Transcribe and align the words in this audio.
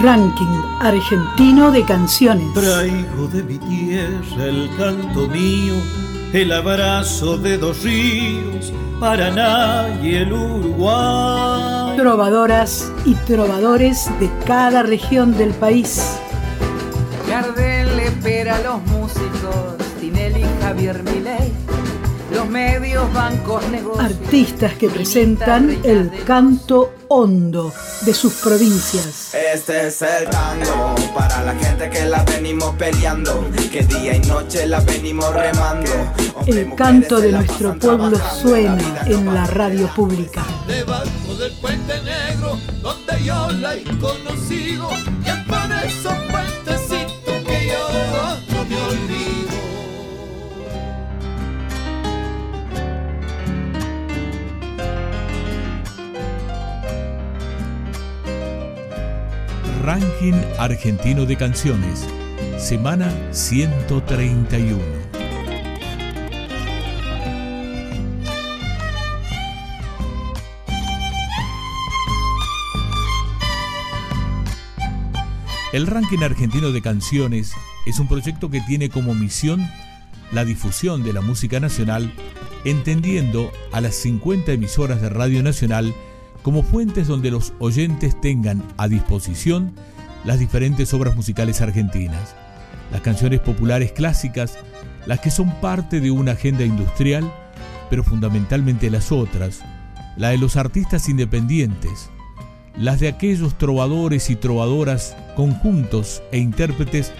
Ranking 0.00 0.62
argentino 0.80 1.72
de 1.72 1.84
canciones. 1.84 2.52
Traigo 2.54 3.26
de 3.26 3.42
mi 3.42 3.58
tierra 3.58 4.44
el 4.44 4.70
canto 4.76 5.26
mío, 5.26 5.74
el 6.32 6.52
abrazo 6.52 7.36
de 7.36 7.58
dos 7.58 7.82
ríos, 7.82 8.72
Paraná 9.00 9.88
y 10.00 10.14
el 10.14 10.32
Uruguay. 10.32 11.96
Trovadoras 11.96 12.92
y 13.04 13.14
trovadores 13.14 14.08
de 14.20 14.30
cada 14.46 14.84
región 14.84 15.36
del 15.36 15.50
país. 15.50 16.16
Gardel 17.28 17.96
le 17.96 18.06
espera 18.06 18.56
a 18.56 18.60
los 18.60 18.82
músicos, 18.86 19.76
Tinelli, 20.00 20.44
Javier 20.62 21.02
Milei 21.02 21.52
los 22.32 22.48
medios, 22.48 23.12
bancos, 23.12 23.68
negocios. 23.70 24.04
Artistas 24.04 24.74
que 24.74 24.88
presentan 24.88 25.78
el 25.82 26.10
canto 26.24 26.92
hondo 27.08 27.72
de 28.02 28.14
sus 28.14 28.34
provincias. 28.34 29.34
Este 29.34 29.88
es 29.88 30.02
el 30.02 30.28
tango 30.30 30.94
para 31.14 31.42
la 31.42 31.54
gente 31.54 31.90
que 31.90 32.04
la 32.04 32.22
venimos 32.24 32.74
peleando, 32.76 33.44
que 33.72 33.82
día 33.82 34.14
y 34.16 34.20
noche 34.20 34.66
la 34.66 34.80
venimos 34.80 35.32
remando. 35.32 35.90
El 36.46 36.74
canto 36.74 37.20
de 37.20 37.32
nuestro 37.32 37.78
pueblo 37.78 38.18
suena 38.40 39.02
en 39.06 39.34
la 39.34 39.46
radio 39.46 39.88
pública. 39.94 40.44
Debajo 40.66 41.34
del 41.38 41.52
puente 41.60 41.94
negro, 42.02 42.58
donde 42.82 43.24
yo 43.24 43.50
la 43.52 43.74
he 43.74 43.84
conocido, 43.98 44.88
Ranking 59.88 60.34
Argentino 60.58 61.24
de 61.24 61.34
Canciones, 61.38 62.06
semana 62.58 63.10
131. 63.32 64.78
El 75.72 75.86
Ranking 75.86 76.18
Argentino 76.18 76.70
de 76.70 76.82
Canciones 76.82 77.54
es 77.86 77.98
un 77.98 78.08
proyecto 78.08 78.50
que 78.50 78.60
tiene 78.60 78.90
como 78.90 79.14
misión 79.14 79.66
la 80.32 80.44
difusión 80.44 81.02
de 81.02 81.14
la 81.14 81.22
música 81.22 81.60
nacional, 81.60 82.12
entendiendo 82.66 83.50
a 83.72 83.80
las 83.80 83.94
50 83.94 84.52
emisoras 84.52 85.00
de 85.00 85.08
Radio 85.08 85.42
Nacional 85.42 85.94
como 86.42 86.62
fuentes 86.62 87.06
donde 87.08 87.30
los 87.30 87.52
oyentes 87.58 88.20
tengan 88.20 88.62
a 88.76 88.88
disposición 88.88 89.72
las 90.24 90.38
diferentes 90.38 90.92
obras 90.94 91.16
musicales 91.16 91.60
argentinas, 91.60 92.34
las 92.92 93.00
canciones 93.00 93.40
populares 93.40 93.92
clásicas, 93.92 94.58
las 95.06 95.20
que 95.20 95.30
son 95.30 95.50
parte 95.60 96.00
de 96.00 96.10
una 96.10 96.32
agenda 96.32 96.64
industrial, 96.64 97.30
pero 97.90 98.04
fundamentalmente 98.04 98.90
las 98.90 99.12
otras, 99.12 99.60
la 100.16 100.30
de 100.30 100.38
los 100.38 100.56
artistas 100.56 101.08
independientes, 101.08 102.10
las 102.76 103.00
de 103.00 103.08
aquellos 103.08 103.56
trovadores 103.56 104.30
y 104.30 104.36
trovadoras, 104.36 105.16
conjuntos 105.36 106.22
e 106.32 106.38
intérpretes 106.38 107.12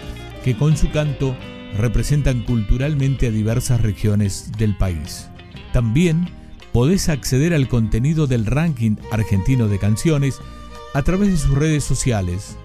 que 0.43 0.55
con 0.55 0.77
su 0.77 0.91
canto 0.91 1.35
representan 1.77 2.43
culturalmente 2.43 3.27
a 3.27 3.31
diversas 3.31 3.81
regiones 3.81 4.51
del 4.57 4.77
país. 4.77 5.27
También 5.73 6.29
podés 6.71 7.09
acceder 7.09 7.53
al 7.53 7.67
contenido 7.67 8.27
del 8.27 8.45
ranking 8.45 8.95
argentino 9.11 9.67
de 9.67 9.79
canciones 9.79 10.39
a 10.93 11.01
través 11.03 11.29
de 11.29 11.37
sus 11.37 11.55
redes 11.55 11.83
sociales. 11.83 12.57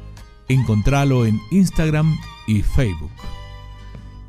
Encontralo 0.48 1.26
en 1.26 1.40
Instagram 1.50 2.16
y 2.46 2.62
Facebook. 2.62 3.10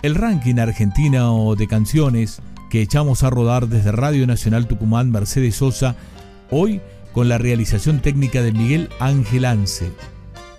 El 0.01 0.15
ranking 0.15 0.59
argentino 0.59 1.55
de 1.55 1.67
canciones 1.67 2.41
que 2.69 2.81
echamos 2.81 3.23
a 3.23 3.29
rodar 3.29 3.67
desde 3.67 3.91
Radio 3.91 4.27
Nacional 4.27 4.67
Tucumán 4.67 5.11
Mercedes 5.11 5.55
Sosa, 5.55 5.95
hoy 6.51 6.81
con 7.13 7.29
la 7.29 7.37
realización 7.37 8.01
técnica 8.01 8.41
de 8.41 8.51
Miguel 8.51 8.89
Ángel 8.99 9.45
Anse. 9.45 9.91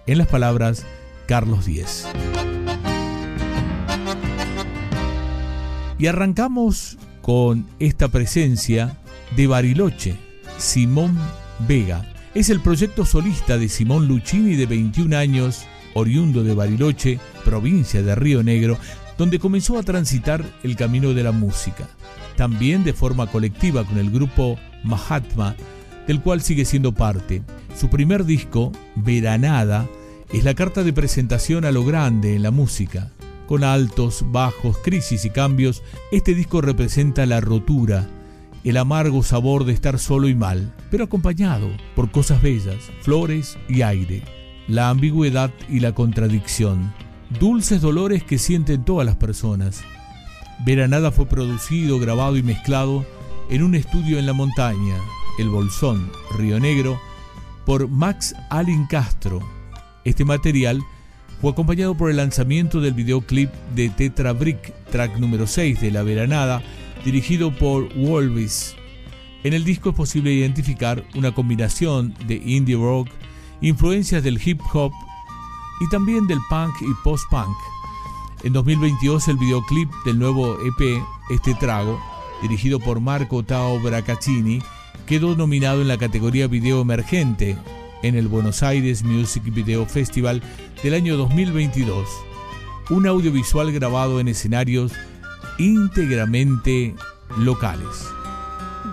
En 0.06 0.18
las 0.18 0.28
palabras, 0.28 0.84
Carlos 1.26 1.66
Díez. 1.66 2.06
Y 5.98 6.06
arrancamos 6.06 6.98
con 7.22 7.66
esta 7.78 8.08
presencia 8.08 8.98
de 9.34 9.46
Bariloche, 9.46 10.16
Simón 10.58 11.18
Vega. 11.66 12.12
Es 12.34 12.50
el 12.50 12.60
proyecto 12.60 13.04
solista 13.04 13.58
de 13.58 13.68
Simón 13.68 14.06
Luchini 14.06 14.56
de 14.56 14.66
21 14.66 15.16
años, 15.16 15.64
oriundo 15.94 16.44
de 16.44 16.54
Bariloche, 16.54 17.18
provincia 17.44 18.02
de 18.02 18.14
Río 18.14 18.42
Negro, 18.42 18.78
donde 19.18 19.38
comenzó 19.38 19.78
a 19.78 19.82
transitar 19.82 20.44
el 20.62 20.76
camino 20.76 21.14
de 21.14 21.22
la 21.22 21.32
música. 21.32 21.88
También 22.36 22.84
de 22.84 22.92
forma 22.92 23.26
colectiva 23.26 23.84
con 23.84 23.98
el 23.98 24.10
grupo 24.10 24.58
Mahatma, 24.84 25.56
del 26.06 26.20
cual 26.20 26.42
sigue 26.42 26.64
siendo 26.64 26.92
parte. 26.92 27.42
Su 27.76 27.88
primer 27.88 28.24
disco, 28.24 28.72
Veranada, 28.94 29.88
es 30.32 30.44
la 30.44 30.54
carta 30.54 30.82
de 30.82 30.92
presentación 30.92 31.64
a 31.64 31.72
lo 31.72 31.84
grande 31.84 32.36
en 32.36 32.42
la 32.42 32.50
música. 32.50 33.10
Con 33.46 33.64
altos, 33.64 34.24
bajos, 34.30 34.76
crisis 34.78 35.24
y 35.24 35.30
cambios, 35.30 35.82
este 36.10 36.34
disco 36.34 36.60
representa 36.60 37.26
la 37.26 37.40
rotura, 37.40 38.08
el 38.66 38.78
amargo 38.78 39.22
sabor 39.22 39.64
de 39.64 39.72
estar 39.72 39.96
solo 39.96 40.28
y 40.28 40.34
mal, 40.34 40.74
pero 40.90 41.04
acompañado 41.04 41.70
por 41.94 42.10
cosas 42.10 42.42
bellas, 42.42 42.90
flores 43.00 43.56
y 43.68 43.82
aire, 43.82 44.22
la 44.66 44.90
ambigüedad 44.90 45.52
y 45.68 45.78
la 45.78 45.92
contradicción, 45.92 46.92
dulces 47.38 47.80
dolores 47.80 48.24
que 48.24 48.38
sienten 48.38 48.84
todas 48.84 49.06
las 49.06 49.14
personas. 49.14 49.84
Veranada 50.64 51.12
fue 51.12 51.26
producido, 51.26 52.00
grabado 52.00 52.36
y 52.36 52.42
mezclado 52.42 53.06
en 53.50 53.62
un 53.62 53.76
estudio 53.76 54.18
en 54.18 54.26
la 54.26 54.32
montaña, 54.32 54.96
El 55.38 55.48
Bolsón, 55.48 56.10
Río 56.36 56.58
Negro, 56.58 57.00
por 57.64 57.86
Max 57.86 58.34
Allen 58.50 58.86
Castro. 58.86 59.38
Este 60.04 60.24
material 60.24 60.82
fue 61.40 61.52
acompañado 61.52 61.94
por 61.94 62.10
el 62.10 62.16
lanzamiento 62.16 62.80
del 62.80 62.94
videoclip 62.94 63.52
de 63.76 63.90
Tetra 63.90 64.32
Brick, 64.32 64.74
track 64.90 65.18
número 65.18 65.46
6 65.46 65.80
de 65.80 65.92
La 65.92 66.02
Veranada, 66.02 66.62
dirigido 67.06 67.52
por 67.52 67.88
Wolvis. 67.94 68.74
En 69.44 69.52
el 69.52 69.62
disco 69.62 69.90
es 69.90 69.94
posible 69.94 70.32
identificar 70.32 71.04
una 71.14 71.32
combinación 71.32 72.12
de 72.26 72.34
indie 72.34 72.74
rock, 72.74 73.08
influencias 73.60 74.24
del 74.24 74.40
hip 74.44 74.60
hop 74.72 74.90
y 75.80 75.88
también 75.88 76.26
del 76.26 76.40
punk 76.50 76.74
y 76.82 76.92
post-punk. 77.04 77.56
En 78.42 78.52
2022 78.52 79.28
el 79.28 79.36
videoclip 79.36 79.88
del 80.04 80.18
nuevo 80.18 80.58
EP 80.66 81.00
Este 81.30 81.54
Trago, 81.54 81.96
dirigido 82.42 82.80
por 82.80 82.98
Marco 82.98 83.44
Tao 83.44 83.78
Bracaccini, 83.78 84.58
quedó 85.06 85.36
nominado 85.36 85.82
en 85.82 85.88
la 85.88 85.98
categoría 85.98 86.48
Video 86.48 86.80
Emergente 86.80 87.56
en 88.02 88.16
el 88.16 88.26
Buenos 88.26 88.64
Aires 88.64 89.04
Music 89.04 89.44
Video 89.44 89.86
Festival 89.86 90.42
del 90.82 90.94
año 90.94 91.16
2022. 91.16 92.08
Un 92.90 93.06
audiovisual 93.06 93.70
grabado 93.70 94.18
en 94.18 94.26
escenarios 94.26 94.92
íntegramente 95.58 96.94
locales. 97.38 98.08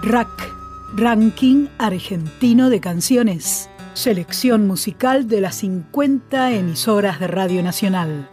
Rack, 0.02 0.52
Ranking 0.96 1.68
Argentino 1.78 2.70
de 2.70 2.80
Canciones. 2.80 3.70
Selección 3.94 4.68
musical 4.68 5.28
de 5.28 5.42
las 5.42 5.56
50 5.56 6.52
emisoras 6.52 7.20
de 7.20 7.28
Radio 7.28 7.62
Nacional. 7.62 8.28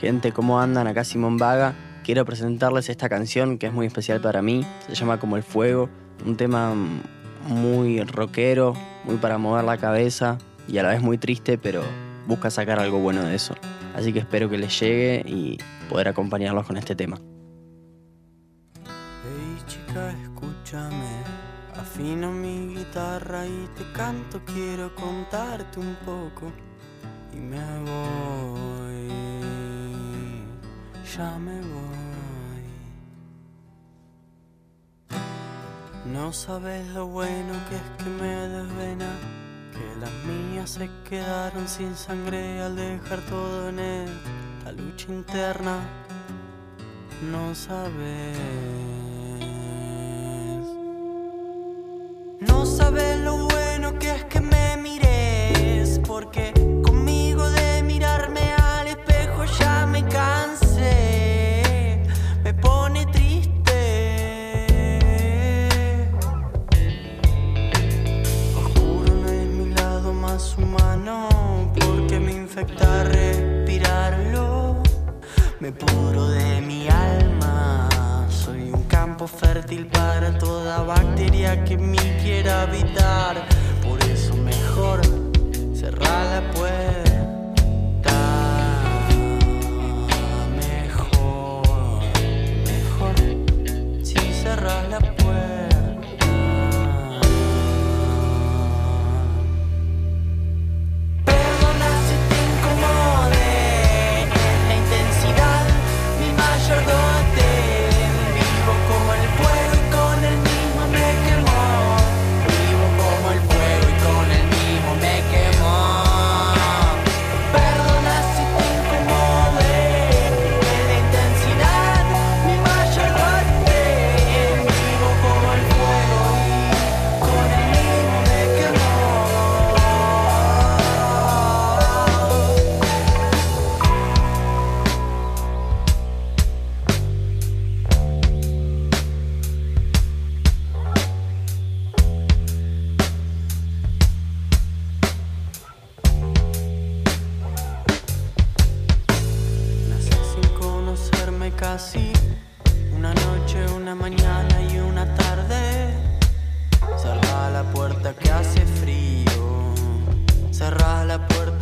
Gente, 0.00 0.32
¿cómo 0.32 0.60
andan? 0.60 0.86
Acá 0.86 1.04
Simón 1.04 1.38
Vaga. 1.38 1.74
Quiero 2.04 2.24
presentarles 2.24 2.88
esta 2.88 3.08
canción 3.08 3.58
que 3.58 3.66
es 3.66 3.72
muy 3.72 3.86
especial 3.86 4.20
para 4.20 4.42
mí. 4.42 4.64
Se 4.88 4.94
llama 4.94 5.18
Como 5.18 5.36
el 5.36 5.42
Fuego. 5.42 5.88
Un 6.24 6.36
tema 6.36 6.74
muy 7.46 8.00
rockero, 8.02 8.74
muy 9.04 9.16
para 9.16 9.38
mover 9.38 9.64
la 9.64 9.76
cabeza 9.76 10.38
y 10.68 10.78
a 10.78 10.82
la 10.82 10.90
vez 10.90 11.02
muy 11.02 11.18
triste, 11.18 11.58
pero 11.58 11.82
busca 12.26 12.50
sacar 12.50 12.78
algo 12.78 12.98
bueno 12.98 13.22
de 13.22 13.34
eso. 13.34 13.54
Así 13.94 14.12
que 14.12 14.20
espero 14.20 14.48
que 14.48 14.58
les 14.58 14.78
llegue 14.80 15.22
y 15.26 15.58
poder 15.88 16.08
acompañarlos 16.08 16.66
con 16.66 16.76
este 16.76 16.94
tema. 16.94 17.18
Escúchame. 20.72 21.22
Afino 21.76 22.30
mi 22.30 22.74
guitarra 22.74 23.46
y 23.46 23.68
te 23.76 23.90
canto, 23.92 24.40
quiero 24.44 24.94
contarte 24.94 25.80
un 25.80 25.96
poco. 26.04 26.52
Y 27.32 27.36
me 27.36 27.58
voy, 27.80 29.08
ya 31.16 31.38
me 31.38 31.60
voy. 31.60 31.92
No 36.12 36.32
sabes 36.32 36.86
lo 36.88 37.06
bueno 37.06 37.54
que 37.68 37.76
es 37.76 38.04
que 38.04 38.10
me 38.10 38.48
desvena, 38.48 39.10
que 39.72 40.00
las 40.00 40.12
mías 40.26 40.70
se 40.70 40.90
quedaron 41.08 41.66
sin 41.66 41.96
sangre 41.96 42.60
al 42.60 42.76
dejar 42.76 43.20
todo 43.30 43.70
en 43.70 43.78
esta 43.78 44.72
lucha 44.72 45.10
interna. 45.10 45.78
No 47.30 47.54
sabes. 47.54 49.01
No 52.48 52.66
sabes 52.66 53.18
lo 53.20 53.46
bueno 53.46 53.98
que 53.98 54.10
es 54.10 54.24
que 54.24 54.40
me 54.40 54.76
mires, 54.76 56.00
porque 56.06 56.52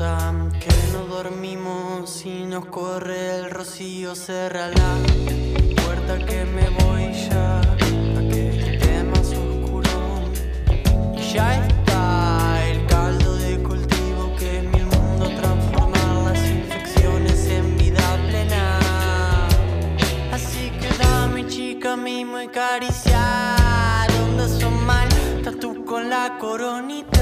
que 0.01 0.93
no 0.95 1.05
dormimos 1.15 2.25
y 2.25 2.47
nos 2.47 2.65
corre 2.65 3.37
el 3.37 3.51
rocío, 3.51 4.15
cerra 4.15 4.69
la 4.69 4.97
puerta 5.85 6.17
que 6.25 6.43
me 6.47 6.71
voy 6.71 7.13
ya, 7.13 7.61
a 7.61 8.21
que 8.31 8.49
esté 8.49 9.05
más 9.05 9.29
oscuro. 9.29 10.23
Y 11.15 11.35
ya 11.35 11.67
está 11.67 12.67
el 12.67 12.87
caldo 12.87 13.37
de 13.37 13.63
cultivo 13.63 14.35
que 14.39 14.63
mi 14.73 14.83
mundo 14.85 15.29
transformar 15.39 16.33
las 16.33 16.49
infecciones 16.49 17.47
en 17.49 17.77
vida 17.77 18.17
plena. 18.27 18.79
Así 20.33 20.71
que 20.81 20.89
dame 20.97 21.47
chica, 21.47 21.95
mimo 21.99 22.41
y 22.41 22.49
caricia, 22.49 23.57
donde 24.19 24.49
son 24.49 24.83
mal, 24.87 25.09
tatu 25.45 25.85
con 25.85 26.09
la 26.09 26.39
coronita. 26.39 27.20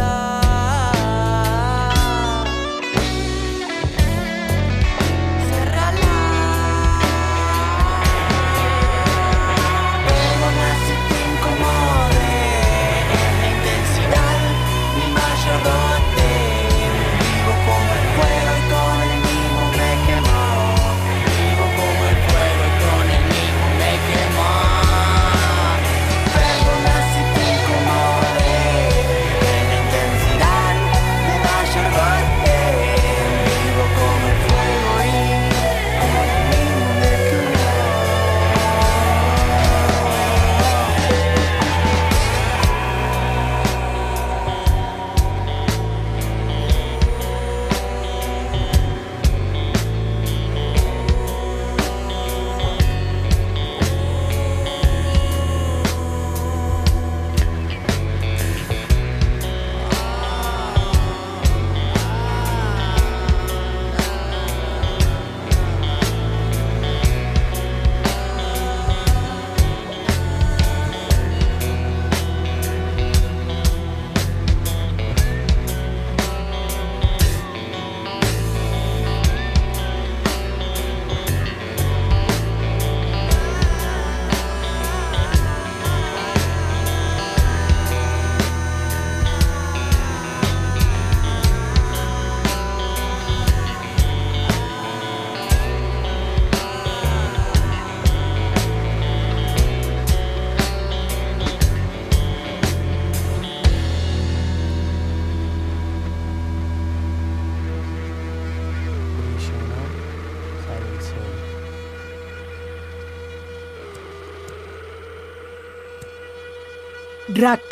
Rack, 117.39 117.63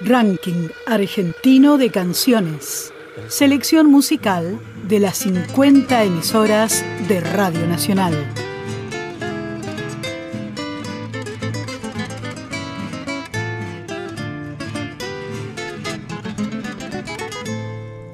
Ranking 0.00 0.66
Argentino 0.84 1.78
de 1.78 1.90
Canciones. 1.90 2.92
Selección 3.28 3.88
musical 3.88 4.58
de 4.88 4.98
las 4.98 5.18
50 5.18 6.02
emisoras 6.02 6.84
de 7.06 7.20
Radio 7.20 7.64
Nacional. 7.68 8.12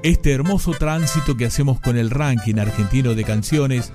Este 0.02 0.32
hermoso 0.32 0.72
tránsito 0.72 1.38
que 1.38 1.46
hacemos 1.46 1.80
con 1.80 1.96
el 1.96 2.10
ranking 2.10 2.56
argentino 2.58 3.14
de 3.14 3.24
canciones 3.24 3.94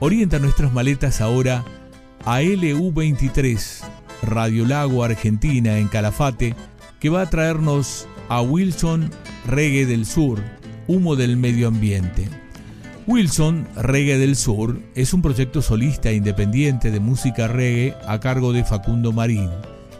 orienta 0.00 0.40
nuestras 0.40 0.72
maletas 0.72 1.20
ahora 1.20 1.64
a 2.24 2.40
LU23 2.40 3.95
Radio 4.22 4.66
Lago 4.66 5.04
Argentina 5.04 5.78
en 5.78 5.88
Calafate, 5.88 6.54
que 7.00 7.08
va 7.08 7.22
a 7.22 7.30
traernos 7.30 8.06
a 8.28 8.42
Wilson 8.42 9.10
Reggae 9.46 9.86
del 9.86 10.06
Sur, 10.06 10.42
Humo 10.86 11.16
del 11.16 11.36
Medio 11.36 11.68
Ambiente. 11.68 12.28
Wilson 13.06 13.68
Reggae 13.76 14.18
del 14.18 14.34
Sur 14.34 14.80
es 14.96 15.14
un 15.14 15.22
proyecto 15.22 15.62
solista 15.62 16.10
independiente 16.10 16.90
de 16.90 16.98
música 16.98 17.46
reggae 17.46 17.94
a 18.06 18.18
cargo 18.18 18.52
de 18.52 18.64
Facundo 18.64 19.12
Marín, 19.12 19.50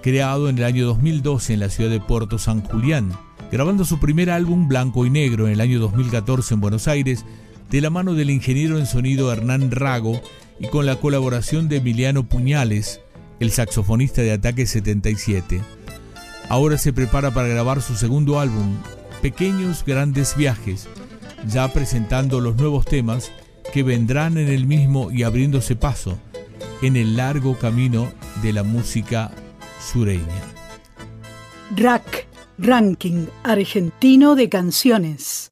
creado 0.03 0.49
en 0.49 0.59
el 0.59 0.65
año 0.65 0.87
2012 0.87 1.55
en 1.55 1.61
la 1.61 1.69
ciudad 1.69 1.91
de 1.91 2.01
Puerto 2.01 2.39
San 2.39 2.63
Julián, 2.63 3.13
grabando 3.53 3.85
su 3.85 4.01
primer 4.01 4.31
álbum 4.31 4.67
Blanco 4.67 5.07
y 5.07 5.11
Negro 5.11 5.47
en 5.47 5.53
el 5.53 5.61
año 5.61 5.79
2014 5.79 6.55
en 6.55 6.61
Buenos 6.61 6.89
Aires, 6.89 7.25
de 7.71 7.81
la 7.81 7.91
mano 7.91 8.15
del 8.15 8.31
ingeniero 8.31 8.79
en 8.79 8.87
sonido 8.87 9.33
Hernán 9.33 9.71
Rago 9.71 10.21
y 10.59 10.67
con 10.69 10.87
la 10.87 10.97
colaboración 10.97 11.69
de 11.69 11.77
Emiliano 11.77 12.29
Puñales, 12.29 13.01
el 13.41 13.51
saxofonista 13.51 14.23
de 14.23 14.33
Ataque 14.33 14.67
77. 14.67 15.61
Ahora 16.49 16.79
se 16.79 16.93
prepara 16.93 17.33
para 17.33 17.49
grabar 17.49 17.83
su 17.83 17.97
segundo 17.97 18.39
álbum, 18.41 18.77
Pequeños 19.23 19.85
Grandes 19.85 20.37
Viajes, 20.37 20.89
ya 21.47 21.73
presentando 21.73 22.41
los 22.41 22.57
nuevos 22.57 22.85
temas 22.85 23.33
que 23.73 23.83
vendrán 23.83 24.39
en 24.39 24.49
el 24.49 24.67
mismo 24.67 25.11
y 25.11 25.23
abriéndose 25.23 25.77
paso 25.77 26.19
en 26.83 26.97
el 26.97 27.17
largo 27.17 27.59
camino 27.59 28.11
de 28.43 28.53
la 28.53 28.63
música 28.63 29.31
sureña. 29.81 30.25
Rack, 31.75 32.27
Ranking 32.59 33.27
Argentino 33.43 34.35
de 34.35 34.49
Canciones. 34.49 35.51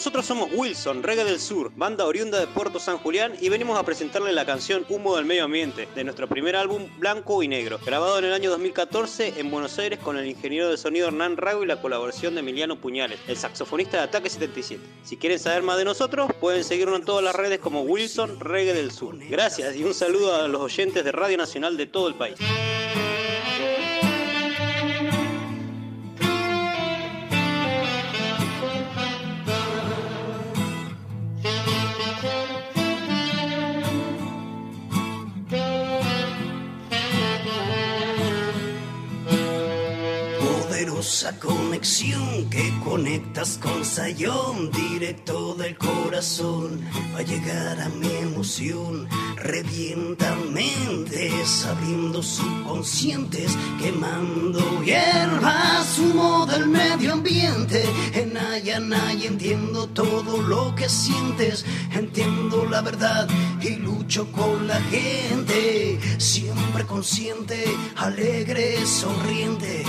Nosotros 0.00 0.24
somos 0.24 0.48
Wilson, 0.54 1.02
Reggae 1.02 1.24
del 1.24 1.38
Sur, 1.38 1.72
banda 1.76 2.06
oriunda 2.06 2.40
de 2.40 2.46
Puerto 2.46 2.80
San 2.80 2.96
Julián 2.96 3.34
y 3.38 3.50
venimos 3.50 3.78
a 3.78 3.82
presentarle 3.82 4.32
la 4.32 4.46
canción 4.46 4.86
Humo 4.88 5.14
del 5.14 5.26
Medio 5.26 5.44
Ambiente 5.44 5.86
de 5.94 6.04
nuestro 6.04 6.26
primer 6.26 6.56
álbum 6.56 6.88
Blanco 6.98 7.42
y 7.42 7.48
Negro, 7.48 7.78
grabado 7.84 8.18
en 8.18 8.24
el 8.24 8.32
año 8.32 8.48
2014 8.48 9.34
en 9.36 9.50
Buenos 9.50 9.78
Aires 9.78 9.98
con 9.98 10.16
el 10.16 10.26
ingeniero 10.26 10.70
de 10.70 10.78
sonido 10.78 11.08
Hernán 11.08 11.36
Rago 11.36 11.64
y 11.64 11.66
la 11.66 11.82
colaboración 11.82 12.32
de 12.32 12.40
Emiliano 12.40 12.80
Puñales, 12.80 13.20
el 13.28 13.36
saxofonista 13.36 13.98
de 13.98 14.04
Ataque 14.04 14.30
77. 14.30 14.82
Si 15.02 15.18
quieren 15.18 15.38
saber 15.38 15.62
más 15.62 15.76
de 15.76 15.84
nosotros, 15.84 16.32
pueden 16.40 16.64
seguirnos 16.64 16.98
en 16.98 17.04
todas 17.04 17.22
las 17.22 17.36
redes 17.36 17.58
como 17.58 17.82
Wilson, 17.82 18.40
Reggae 18.40 18.72
del 18.72 18.92
Sur. 18.92 19.18
Gracias 19.18 19.76
y 19.76 19.84
un 19.84 19.92
saludo 19.92 20.34
a 20.34 20.48
los 20.48 20.62
oyentes 20.62 21.04
de 21.04 21.12
Radio 21.12 21.36
Nacional 21.36 21.76
de 21.76 21.84
todo 21.84 22.08
el 22.08 22.14
país. 22.14 22.38
Poderosa 41.10 41.40
conexión 41.40 42.48
que 42.50 42.72
conectas 42.84 43.58
con 43.60 43.84
Sayón, 43.84 44.70
directo 44.70 45.56
del 45.56 45.76
corazón, 45.76 46.80
va 47.12 47.18
a 47.18 47.22
llegar 47.22 47.80
a 47.80 47.88
mi 47.88 48.06
emoción, 48.18 49.08
revienta 49.34 50.36
mentes, 50.52 51.66
abriendo 51.66 52.22
subconscientes, 52.22 53.56
quemando 53.80 54.60
hierbas, 54.84 55.98
humo 55.98 56.46
del 56.46 56.68
medio 56.68 57.14
ambiente, 57.14 57.82
en 58.14 58.36
Ayanay 58.36 59.26
entiendo 59.26 59.88
todo 59.88 60.40
lo 60.40 60.76
que 60.76 60.88
sientes, 60.88 61.64
entiendo 61.92 62.66
la 62.66 62.82
verdad 62.82 63.28
y 63.60 63.70
lucho 63.70 64.30
con 64.30 64.68
la 64.68 64.80
gente, 64.82 65.98
siempre 66.18 66.86
consciente, 66.86 67.64
alegre, 67.96 68.86
sonriente 68.86 69.84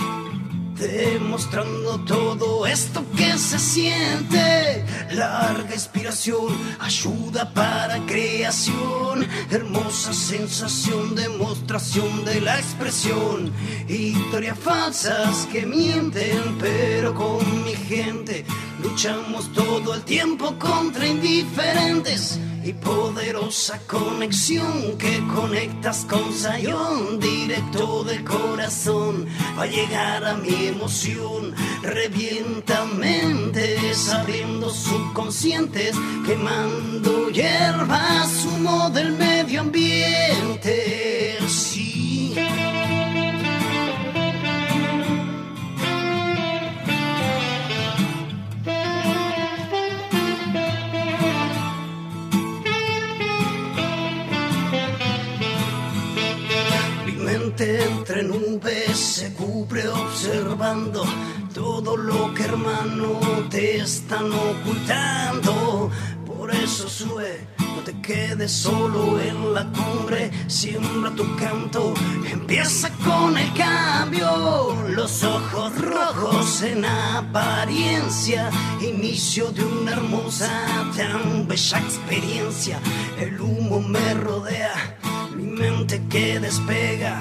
demostrando 0.82 2.00
todo 2.06 2.66
esto 2.66 3.04
que 3.16 3.38
se 3.38 3.60
siente. 3.60 4.84
Larga 5.12 5.74
inspiración, 5.74 6.58
ayuda 6.80 7.54
para 7.54 8.04
creación, 8.06 9.28
hermosa 9.52 10.14
sensación, 10.14 11.16
demostración 11.16 12.26
de 12.26 12.42
la 12.42 12.58
expresión. 12.58 13.52
Historias 13.88 14.58
falsas 14.58 15.48
que 15.52 15.66
mienten, 15.66 16.58
pero 16.60 17.14
con 17.14 17.64
mi 17.64 17.76
gente 17.76 18.44
luchamos 18.82 19.52
todo 19.54 19.94
el 19.94 20.02
tiempo 20.02 20.58
contra 20.58 21.06
indiferentes 21.06 22.40
y 22.63 22.74
poderosa 22.74 23.80
conexión 23.88 24.98
que 24.98 25.25
conectas 25.34 26.06
con 26.10 26.32
Sayón 26.34 27.20
directo 27.20 28.03
del 28.03 28.24
corazón 28.24 29.27
va 29.58 29.63
a 29.63 29.68
llegar 29.68 30.24
a 30.25 30.36
mi 30.36 30.68
emoción. 30.68 31.56
Revienta 31.82 32.86
mentes 32.86 34.10
abriendo 34.12 34.70
subconscientes 34.70 35.96
quemando 36.25 37.30
hierbas 37.30 38.46
humo 38.46 38.89
del 38.91 39.13
medio 39.13 39.62
ambiente 39.62 41.38
nubes 58.24 58.98
se 58.98 59.34
cubre 59.34 59.88
observando 59.88 61.04
todo 61.54 61.98
lo 61.98 62.34
que 62.34 62.44
hermano 62.44 63.20
te 63.50 63.78
están 63.78 64.32
ocultando. 64.32 65.90
Por 66.25 66.54
eso 66.54 66.88
sube, 66.88 67.48
no 67.60 67.82
te 67.84 68.00
quedes 68.01 68.51
solo 68.51 69.20
en 69.20 69.54
la 69.54 69.66
cumbre, 69.72 70.32
siembra 70.48 71.12
tu 71.12 71.36
canto, 71.36 71.94
empieza 72.30 72.90
con 73.06 73.38
el 73.38 73.54
cambio. 73.54 74.75
Los 74.90 75.24
ojos 75.24 75.80
rojos 75.80 76.62
en 76.63 76.86
apariencia, 76.86 78.50
inicio 78.82 79.51
de 79.51 79.63
una 79.63 79.94
hermosa, 79.94 80.50
tan 80.96 81.48
bella 81.48 81.80
experiencia. 81.80 82.80
El 83.20 83.40
humo 83.40 83.80
me 83.80 84.13
rodea 84.16 84.98
mi 85.36 85.44
mente 85.44 86.01
que 86.10 86.40
despega 86.40 87.20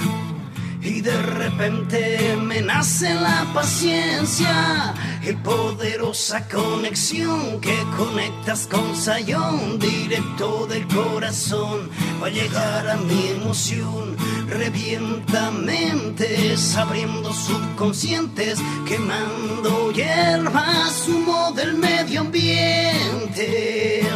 y 0.83 1.01
de 1.01 1.17
repente 1.23 2.37
me 2.43 2.63
nace 2.63 3.13
la 3.15 3.47
paciencia 3.53 4.95
y 5.23 5.33
poderosa 5.33 6.49
conexión 6.49 7.61
que 7.61 7.77
conectas 7.97 8.67
con 8.67 8.97
Sayón 8.97 9.79
directo 9.79 10.67
del 10.67 10.87
corazón 10.87 11.91
va 12.23 12.29
a 12.29 12.31
llegar 12.31 12.89
a 12.89 12.97
mi 12.97 13.29
emoción. 13.29 14.17
Revienta 14.49 15.51
mentes 15.51 16.77
abriendo 16.77 17.33
subconscientes 17.33 18.59
quemando 18.87 19.93
hierbas 19.93 21.07
humo 21.09 21.53
del 21.53 21.75
medio 21.75 22.23
ambiente 22.23 24.09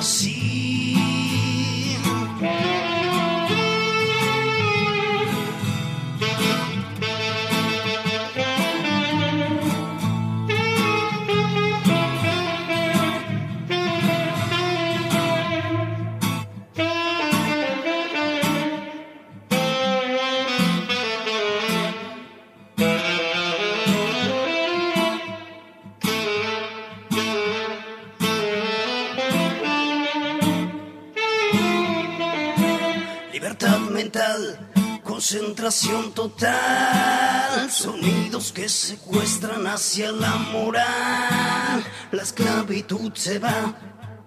total, 36.14 37.71
sonidos 37.71 38.52
que 38.52 38.68
secuestran 38.68 39.66
hacia 39.66 40.12
la 40.12 40.37
moral. 40.52 41.83
La 42.12 42.23
esclavitud 42.23 43.12
se 43.14 43.38
va, 43.38 43.75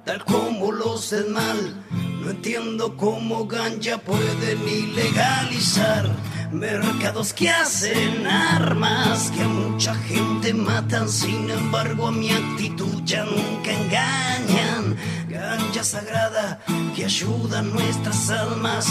tal 0.03 0.25
como 0.25 0.71
los 0.71 1.11
del 1.11 1.29
mal. 1.29 1.85
No 2.21 2.31
entiendo 2.31 2.97
cómo 2.97 3.45
ganja 3.45 3.99
pueden 3.99 4.67
ilegalizar 4.67 6.09
mercados 6.51 7.33
que 7.33 7.51
hacen 7.51 8.25
armas 8.25 9.29
que 9.29 9.43
a 9.43 9.47
mucha 9.47 9.93
gente 9.93 10.55
matan. 10.55 11.07
Sin 11.07 11.51
embargo, 11.51 12.07
a 12.07 12.11
mi 12.11 12.31
actitud 12.31 13.03
ya 13.03 13.23
nunca 13.25 13.71
engañan. 13.71 14.97
Ganja 15.29 15.83
sagrada 15.83 16.59
que 16.95 17.05
ayuda 17.05 17.59
a 17.59 17.61
nuestras 17.61 18.31
almas. 18.31 18.87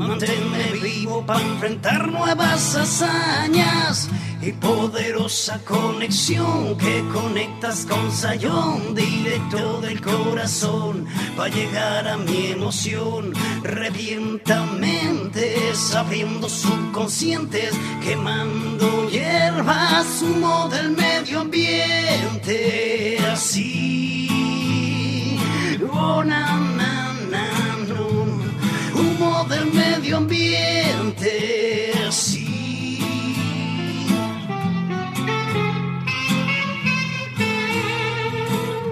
Manténme 0.00 0.80
vivo 0.82 1.22
para 1.26 1.42
enfrentar 1.42 2.10
nuevas 2.10 2.74
hazañas 2.74 4.08
y 4.40 4.50
poderosa 4.52 5.60
conexión 5.62 6.74
que 6.78 7.04
conectas 7.12 7.84
con 7.84 8.10
Sayón 8.10 8.94
directo 8.94 9.82
del 9.82 10.00
corazón 10.00 11.06
va 11.38 11.44
a 11.44 11.48
llegar 11.48 12.08
a 12.08 12.16
mi 12.16 12.46
emoción 12.46 13.34
revienta 13.62 14.64
mentes 14.64 15.94
abriendo 15.94 16.48
subconscientes 16.48 17.74
quemando 18.02 19.06
hierbas 19.10 20.22
humo 20.22 20.70
del 20.70 20.92
medio 20.92 21.40
ambiente 21.40 23.18
así 23.30 24.20
na, 25.78 26.24
na, 26.24 26.58
na, 26.58 26.76
no. 26.76 26.79
Del 29.48 29.72
medio 29.72 30.18
ambiente 30.18 31.92
así 32.06 32.40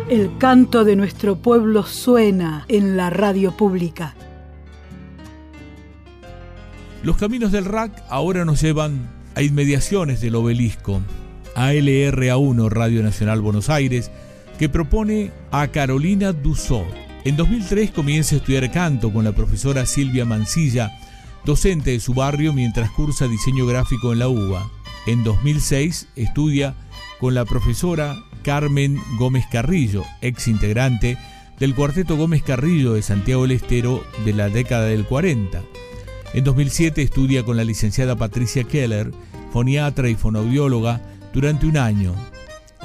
El 0.09 0.39
canto 0.39 0.85
de 0.85 0.97
nuestro 0.97 1.37
pueblo 1.37 1.83
suena 1.85 2.65
en 2.69 2.97
la 2.97 3.11
radio 3.11 3.55
pública. 3.55 4.15
Los 7.03 7.19
caminos 7.19 7.53
del 7.53 7.67
rack 7.67 8.03
ahora 8.09 8.47
nos 8.47 8.63
llevan 8.63 9.07
a 9.35 9.43
inmediaciones 9.43 10.23
del 10.23 10.37
obelisco, 10.37 11.03
ALRA1 11.55 12.71
Radio 12.71 13.03
Nacional 13.03 13.43
Buenos 13.43 13.69
Aires, 13.69 14.11
que 14.59 14.71
propone 14.71 15.31
a 15.51 15.69
Carolina 15.69 16.33
Dussault. 16.33 17.08
En 17.29 17.37
2003 17.37 17.91
comienza 17.91 18.35
a 18.35 18.39
estudiar 18.39 18.73
canto 18.73 19.13
con 19.13 19.23
la 19.23 19.33
profesora 19.33 19.85
Silvia 19.85 20.25
Mancilla, 20.25 20.99
docente 21.45 21.91
de 21.91 22.01
su 22.01 22.15
barrio 22.15 22.55
mientras 22.55 22.91
cursa 22.93 23.29
diseño 23.29 23.67
gráfico 23.67 24.15
en 24.15 24.21
la 24.21 24.29
UBA. 24.29 24.71
En 25.07 25.25
2006 25.25 26.09
estudia 26.17 26.75
con 27.21 27.35
la 27.35 27.45
profesora 27.45 28.17
Carmen 28.43 28.99
Gómez 29.19 29.45
Carrillo, 29.53 30.05
ex 30.23 30.49
integrante 30.49 31.19
del 31.61 31.75
cuarteto 31.75 32.17
Gómez 32.17 32.43
Carrillo 32.43 32.95
de 32.95 33.03
Santiago 33.03 33.43
del 33.43 33.51
Estero 33.51 34.03
de 34.25 34.33
la 34.33 34.49
década 34.49 34.87
del 34.87 35.05
40. 35.05 35.61
En 36.33 36.45
2007 36.45 37.03
estudia 37.03 37.45
con 37.45 37.59
la 37.59 37.65
licenciada 37.65 38.17
Patricia 38.17 38.65
Keller, 38.65 39.13
foniatra 39.53 40.09
y 40.09 40.15
fonoaudióloga, 40.15 41.03
durante 41.35 41.67
un 41.67 41.77
año. 41.77 42.15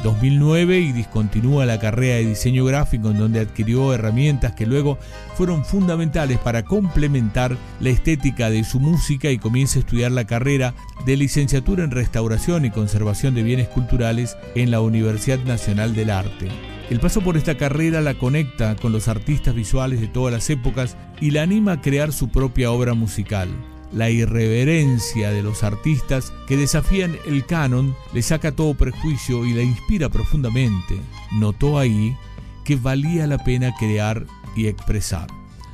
2009 0.01 0.79
y 0.79 0.91
discontinúa 0.91 1.65
la 1.65 1.79
carrera 1.79 2.15
de 2.15 2.25
diseño 2.25 2.65
gráfico 2.65 3.12
en 3.12 3.17
donde 3.19 3.39
adquirió 3.39 3.93
herramientas 3.93 4.53
que 4.53 4.65
luego 4.65 4.97
fueron 5.35 5.63
fundamentales 5.63 6.39
para 6.39 6.63
complementar 6.63 7.57
la 7.79 7.89
estética 7.89 8.50
de 8.50 8.63
su 8.63 8.79
música 8.79 9.29
y 9.29 9.38
comienza 9.38 9.77
a 9.77 9.81
estudiar 9.81 10.12
la 10.12 10.25
carrera 10.25 10.73
de 11.05 11.17
licenciatura 11.17 11.83
en 11.83 11.91
restauración 11.91 12.65
y 12.65 12.71
conservación 12.71 13.35
de 13.35 13.43
bienes 13.43 13.67
culturales 13.67 14.38
en 14.55 14.71
la 14.71 14.81
Universidad 14.81 15.39
Nacional 15.39 15.95
del 15.95 16.09
Arte. 16.09 16.50
El 16.89 17.00
paso 17.00 17.21
por 17.21 17.38
esta 17.38 17.57
carrera 17.57 18.01
la 18.01 18.15
conecta 18.15 18.75
con 18.75 18.91
los 18.91 19.07
artistas 19.07 19.55
visuales 19.55 20.01
de 20.01 20.07
todas 20.07 20.33
las 20.33 20.50
épocas 20.50 20.97
y 21.21 21.31
la 21.31 21.43
anima 21.43 21.73
a 21.73 21.81
crear 21.81 22.12
su 22.12 22.29
propia 22.29 22.71
obra 22.71 22.93
musical. 22.93 23.50
La 23.93 24.09
irreverencia 24.09 25.29
de 25.29 25.43
los 25.43 25.63
artistas 25.63 26.33
que 26.47 26.57
desafían 26.57 27.15
el 27.27 27.45
canon 27.45 27.95
le 28.12 28.23
saca 28.23 28.51
todo 28.51 28.73
prejuicio 28.73 29.45
y 29.45 29.53
la 29.53 29.62
inspira 29.62 30.09
profundamente. 30.09 31.00
Notó 31.31 31.77
ahí 31.77 32.17
que 32.63 32.75
valía 32.75 33.27
la 33.27 33.38
pena 33.38 33.73
crear 33.77 34.25
y 34.55 34.67
expresar. 34.67 35.27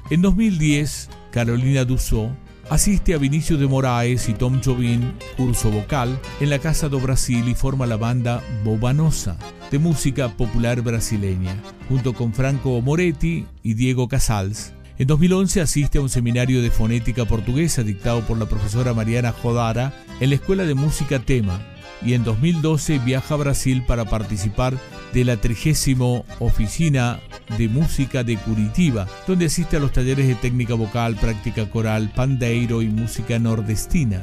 En 0.10 0.22
2010, 0.22 1.10
Carolina 1.32 1.86
Dussault 1.86 2.36
asiste 2.70 3.14
a 3.14 3.18
Vinicio 3.18 3.58
de 3.58 3.68
Moraes 3.68 4.28
y 4.28 4.34
Tom 4.34 4.62
Jobim, 4.64 5.14
curso 5.38 5.72
vocal, 5.72 6.20
en 6.40 6.50
la 6.50 6.60
Casa 6.60 6.90
do 6.90 7.00
Brasil 7.00 7.48
y 7.48 7.56
forma 7.56 7.88
la 7.88 7.98
banda 7.98 8.44
Bobanosa, 8.64 9.38
de 9.72 9.80
música 9.80 10.30
popular 10.36 10.82
brasileña, 10.82 11.56
junto 11.88 12.14
con 12.14 12.34
Franco 12.34 12.82
Moretti 12.82 13.46
y 13.64 13.74
Diego 13.76 14.08
Casals. 14.08 14.74
En 15.00 15.08
2011 15.08 15.62
asiste 15.62 15.98
a 15.98 16.02
un 16.02 16.10
seminario 16.10 16.62
de 16.62 16.72
fonética 16.72 17.24
portuguesa 17.24 17.84
dictado 17.84 18.20
por 18.28 18.38
la 18.38 18.48
profesora 18.48 18.94
Mariana 18.94 19.32
Jodara 19.32 19.94
en 20.20 20.28
la 20.28 20.36
Escuela 20.36 20.66
de 20.66 20.76
Música 20.76 21.20
Tema, 21.20 21.62
y 22.06 22.16
en 22.16 22.26
2012 22.26 23.00
viaja 23.00 23.36
a 23.36 23.38
Brasil 23.38 23.82
para 23.88 24.04
participar 24.04 24.78
de 25.14 25.24
la 25.24 25.38
30 25.38 26.26
Oficina 26.40 27.22
de 27.58 27.70
Música 27.70 28.26
de 28.26 28.36
Curitiba, 28.36 29.08
donde 29.26 29.46
asiste 29.46 29.78
a 29.78 29.80
los 29.80 29.94
talleres 29.94 30.28
de 30.28 30.36
técnica 30.36 30.74
vocal, 30.74 31.16
práctica 31.16 31.70
coral, 31.70 32.12
pandeiro 32.14 32.82
y 32.82 32.90
música 32.90 33.40
nordestina. 33.40 34.20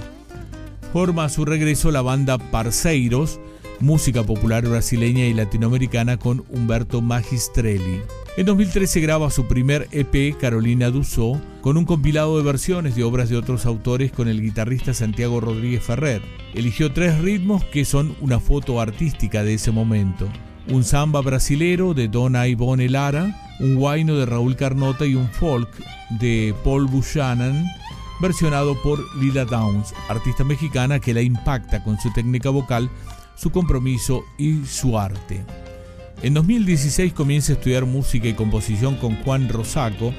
Forma 0.92 1.24
a 1.24 1.30
su 1.30 1.46
regreso 1.46 1.90
la 1.90 2.02
banda 2.02 2.36
Parceiros, 2.36 3.40
música 3.80 4.24
popular 4.24 4.68
brasileña 4.68 5.24
y 5.24 5.32
latinoamericana 5.32 6.18
con 6.18 6.44
Humberto 6.50 7.00
Magistrelli. 7.00 8.02
En 8.36 8.44
2013 8.44 9.00
graba 9.00 9.30
su 9.30 9.46
primer 9.46 9.88
EP, 9.92 10.36
Carolina 10.38 10.90
Dussault, 10.90 11.42
con 11.62 11.78
un 11.78 11.86
compilado 11.86 12.36
de 12.36 12.44
versiones 12.44 12.94
de 12.94 13.02
obras 13.02 13.30
de 13.30 13.36
otros 13.38 13.64
autores 13.64 14.12
con 14.12 14.28
el 14.28 14.42
guitarrista 14.42 14.92
Santiago 14.92 15.40
Rodríguez 15.40 15.82
Ferrer. 15.82 16.20
Eligió 16.52 16.92
tres 16.92 17.18
ritmos 17.18 17.64
que 17.64 17.86
son 17.86 18.14
una 18.20 18.38
foto 18.38 18.78
artística 18.78 19.42
de 19.42 19.54
ese 19.54 19.70
momento. 19.70 20.28
Un 20.68 20.84
samba 20.84 21.22
brasilero 21.22 21.94
de 21.94 22.08
Dona 22.08 22.46
Ivone 22.46 22.90
Lara, 22.90 23.56
un 23.58 23.76
guayno 23.76 24.16
de 24.16 24.26
Raúl 24.26 24.54
Carnota 24.54 25.06
y 25.06 25.14
un 25.14 25.30
folk 25.30 25.70
de 26.20 26.54
Paul 26.62 26.88
Buchanan, 26.88 27.64
versionado 28.20 28.76
por 28.82 29.02
Lila 29.16 29.46
Downs, 29.46 29.94
artista 30.10 30.44
mexicana 30.44 31.00
que 31.00 31.14
la 31.14 31.22
impacta 31.22 31.82
con 31.82 31.98
su 31.98 32.12
técnica 32.12 32.50
vocal, 32.50 32.90
su 33.34 33.50
compromiso 33.50 34.26
y 34.36 34.62
su 34.66 34.98
arte. 34.98 35.42
En 36.22 36.32
2016 36.32 37.12
comienza 37.12 37.52
a 37.52 37.56
estudiar 37.56 37.84
música 37.84 38.26
y 38.26 38.34
composición 38.34 38.96
con 38.96 39.16
Juan 39.22 39.48
Rosaco, 39.50 40.14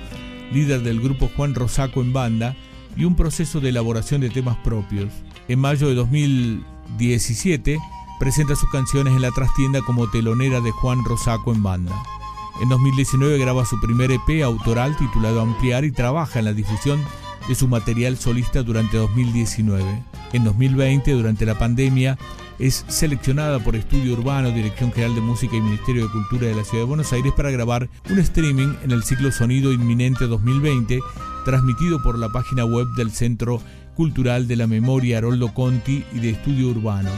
líder 0.54 0.82
del 0.82 1.02
grupo 1.02 1.30
Juan 1.36 1.56
Rosaco 1.56 2.02
en 2.02 2.14
banda, 2.14 2.56
y 2.96 3.04
un 3.04 3.16
proceso 3.16 3.60
de 3.60 3.70
elaboración 3.70 4.22
de 4.22 4.30
temas 4.30 4.58
propios. 4.58 5.12
En 5.48 5.60
mayo 5.60 5.88
de 5.88 5.96
2017 5.96 7.80
presenta 8.20 8.56
sus 8.56 8.70
canciones 8.70 9.14
en 9.16 9.22
la 9.22 9.32
trastienda 9.32 9.82
como 9.82 10.10
telonera 10.10 10.62
de 10.62 10.72
Juan 10.72 11.04
Rosaco 11.04 11.52
en 11.52 11.64
banda. 11.64 11.96
En 12.62 12.70
2019 12.70 13.38
graba 13.40 13.66
su 13.66 13.80
primer 13.80 14.12
EP 14.12 14.44
autoral 14.44 14.96
titulado 14.98 15.42
Ampliar 15.42 15.84
y 15.84 15.92
trabaja 15.92 16.40
en 16.40 16.46
la 16.46 16.54
difusión 16.54 17.00
de 17.48 17.56
su 17.56 17.68
material 17.68 18.18
solista 18.18 18.62
durante 18.62 18.98
2019. 18.98 19.84
En 20.34 20.44
2020, 20.44 21.12
durante 21.12 21.46
la 21.46 21.58
pandemia, 21.58 22.18
es 22.60 22.86
seleccionada 22.88 23.60
por 23.60 23.76
Estudio 23.76 24.14
Urbano, 24.14 24.52
Dirección 24.52 24.92
General 24.92 25.16
de 25.16 25.22
Música 25.22 25.56
y 25.56 25.62
Ministerio 25.62 26.04
de 26.04 26.12
Cultura 26.12 26.48
de 26.48 26.56
la 26.56 26.64
Ciudad 26.64 26.84
de 26.84 26.88
Buenos 26.88 27.14
Aires 27.14 27.34
para 27.36 27.52
grabar 27.52 27.90
un 28.10 28.20
streaming 28.20 28.74
en 28.84 28.92
el 28.92 29.04
ciclo 29.04 29.32
Sonido 29.32 29.72
Inminente 29.72 30.26
2020, 30.26 31.00
transmitido 31.46 32.02
por 32.02 32.18
la 32.18 32.30
página 32.30 32.66
web 32.66 32.88
del 32.96 33.12
Centro 33.12 33.62
Cultural 33.96 34.48
de 34.48 34.56
la 34.56 34.68
Memoria 34.68 35.20
Haroldo 35.20 35.54
Conti 35.54 36.04
y 36.14 36.20
de 36.20 36.32
Estudio 36.32 36.70
Urbano. 36.70 37.12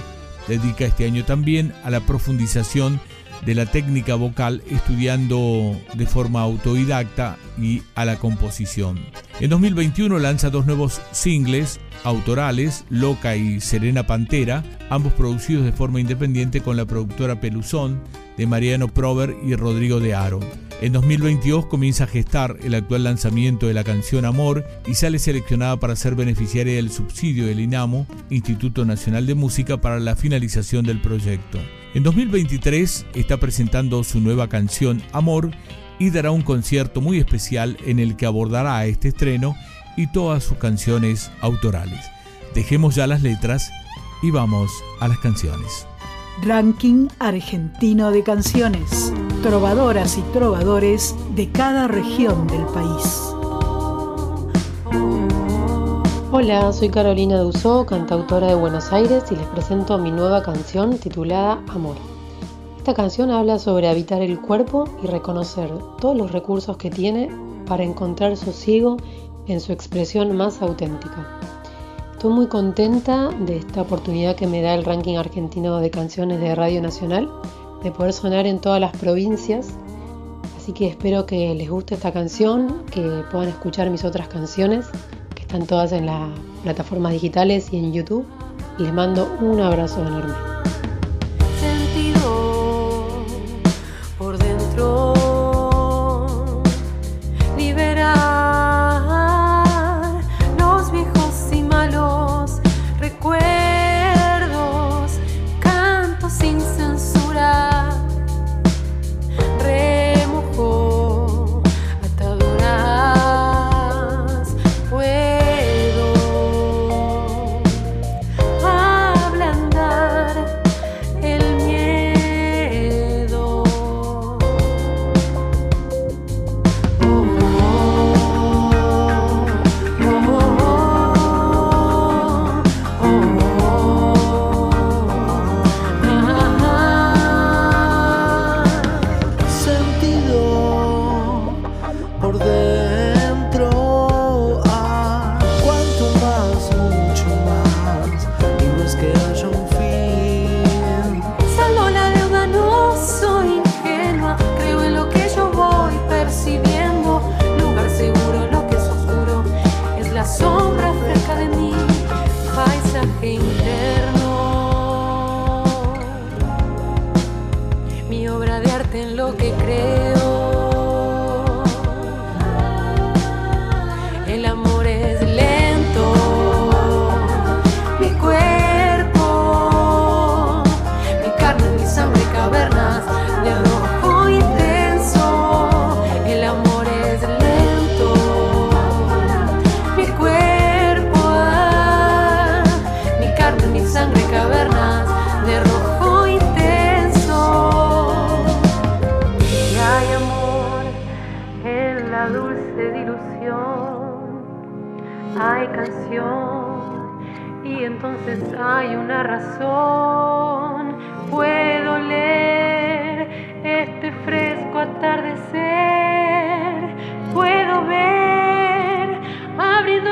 Dedica 0.48 0.86
este 0.86 1.06
año 1.06 1.24
también 1.26 1.74
a 1.84 1.90
la 1.90 2.00
profundización 2.02 3.00
de 3.46 3.56
la 3.56 3.66
técnica 3.66 4.16
vocal 4.16 4.62
estudiando 4.70 5.80
de 5.94 6.06
forma 6.06 6.42
autodidacta 6.42 7.38
y 7.58 7.82
a 7.96 8.06
la 8.06 8.18
composición. 8.18 9.00
En 9.40 9.50
2021 9.50 10.20
lanza 10.20 10.50
dos 10.50 10.66
nuevos 10.66 11.02
singles 11.12 11.80
autorales, 12.04 12.86
Loca 12.90 13.36
y 13.36 13.60
Serena 13.62 14.06
Pantera, 14.06 14.64
ambos 14.90 15.14
producidos 15.14 15.66
de 15.66 15.72
forma 15.72 16.00
independiente 16.00 16.62
con 16.62 16.78
la 16.78 16.86
productora 16.86 17.40
Peluzón 17.40 18.02
de 18.38 18.48
Mariano 18.48 18.88
Prover 18.88 19.36
y 19.46 19.56
Rodrigo 19.56 20.00
de 20.00 20.16
Aro. 20.16 20.40
En 20.82 20.94
2022 20.94 21.66
comienza 21.66 22.06
a 22.06 22.08
gestar 22.08 22.58
el 22.64 22.74
actual 22.74 23.04
lanzamiento 23.04 23.68
de 23.68 23.74
la 23.74 23.84
canción 23.84 24.24
Amor 24.24 24.66
y 24.88 24.94
sale 24.94 25.20
seleccionada 25.20 25.78
para 25.78 25.98
ser 25.98 26.16
beneficiaria 26.16 26.76
del 26.76 26.90
subsidio 26.90 27.46
del 27.46 27.60
INAMO, 27.60 28.08
Instituto 28.30 28.86
Nacional 28.86 29.26
de 29.26 29.36
Música, 29.36 29.82
para 29.82 30.00
la 30.00 30.16
finalización 30.16 30.86
del 30.86 31.02
proyecto. 31.02 31.60
En 31.96 32.04
2023 32.04 33.08
está 33.16 33.38
presentando 33.38 34.04
su 34.04 34.20
nueva 34.20 34.48
canción 34.48 35.02
Amor 35.12 35.50
y 35.98 36.12
dará 36.12 36.30
un 36.30 36.44
concierto 36.44 37.02
muy 37.02 37.18
especial 37.18 37.78
en 37.84 37.98
el 37.98 38.16
que 38.16 38.28
abordará 38.28 38.86
este 38.86 39.08
estreno 39.08 39.56
y 39.98 40.06
todas 40.12 40.44
sus 40.44 40.60
canciones 40.60 41.32
autorales. 41.42 42.00
Dejemos 42.54 42.94
ya 42.94 43.08
las 43.08 43.24
letras 43.24 43.72
y 44.22 44.30
vamos 44.30 44.72
a 45.00 45.08
las 45.08 45.18
canciones. 45.18 45.88
Ranking 46.44 47.08
argentino 47.18 48.12
de 48.12 48.24
canciones. 48.24 49.12
Trovadoras 49.42 50.18
y 50.18 50.22
trovadores 50.32 51.16
de 51.36 51.50
cada 51.50 51.88
región 51.88 52.46
del 52.48 52.66
país. 52.68 53.30
Hola, 56.32 56.72
soy 56.74 56.90
Carolina 56.90 57.40
Dusó, 57.40 57.88
cantautora 57.88 58.50
de 58.50 58.54
Buenos 58.54 58.94
Aires 58.94 59.24
y 59.32 59.36
les 59.36 59.48
presento 59.48 59.98
mi 59.98 60.12
nueva 60.12 60.44
canción 60.44 61.00
titulada 61.00 61.64
Amor. 61.70 61.96
Esta 62.78 62.94
canción 62.94 63.32
habla 63.32 63.58
sobre 63.58 63.90
habitar 63.90 64.22
el 64.22 64.40
cuerpo 64.40 64.88
y 65.04 65.08
reconocer 65.08 65.72
todos 66.00 66.16
los 66.16 66.32
recursos 66.32 66.78
que 66.78 66.92
tiene 66.92 67.32
para 67.66 67.84
encontrar 67.84 68.38
sosiego 68.38 68.98
en 69.48 69.60
su 69.60 69.72
expresión 69.72 70.38
más 70.38 70.62
auténtica. 70.62 71.40
Estoy 72.12 72.32
muy 72.32 72.46
contenta 72.46 73.30
de 73.30 73.58
esta 73.58 73.82
oportunidad 73.82 74.36
que 74.36 74.46
me 74.46 74.62
da 74.62 74.76
el 74.76 74.86
ranking 74.86 75.18
argentino 75.18 75.80
de 75.80 75.90
canciones 75.90 76.40
de 76.40 76.54
Radio 76.54 76.80
Nacional, 76.80 77.28
de 77.82 77.92
poder 77.92 78.14
sonar 78.14 78.46
en 78.46 78.60
todas 78.60 78.80
las 78.80 78.96
provincias. 78.96 79.70
Así 80.56 80.74
que 80.74 80.90
espero 80.90 81.26
que 81.26 81.56
les 81.56 81.72
guste 81.72 81.96
esta 81.96 82.14
canción, 82.14 82.84
que 82.92 83.24
puedan 83.32 83.50
escuchar 83.50 83.90
mis 83.90 84.06
otras 84.06 84.28
canciones, 84.28 84.86
están 85.50 85.66
todas 85.66 85.94
en 85.94 86.06
las 86.06 86.30
plataformas 86.62 87.12
digitales 87.12 87.74
y 87.74 87.78
en 87.78 87.92
YouTube. 87.92 88.24
Les 88.78 88.94
mando 88.94 89.36
un 89.42 89.60
abrazo 89.60 90.00
enorme. 90.06 90.36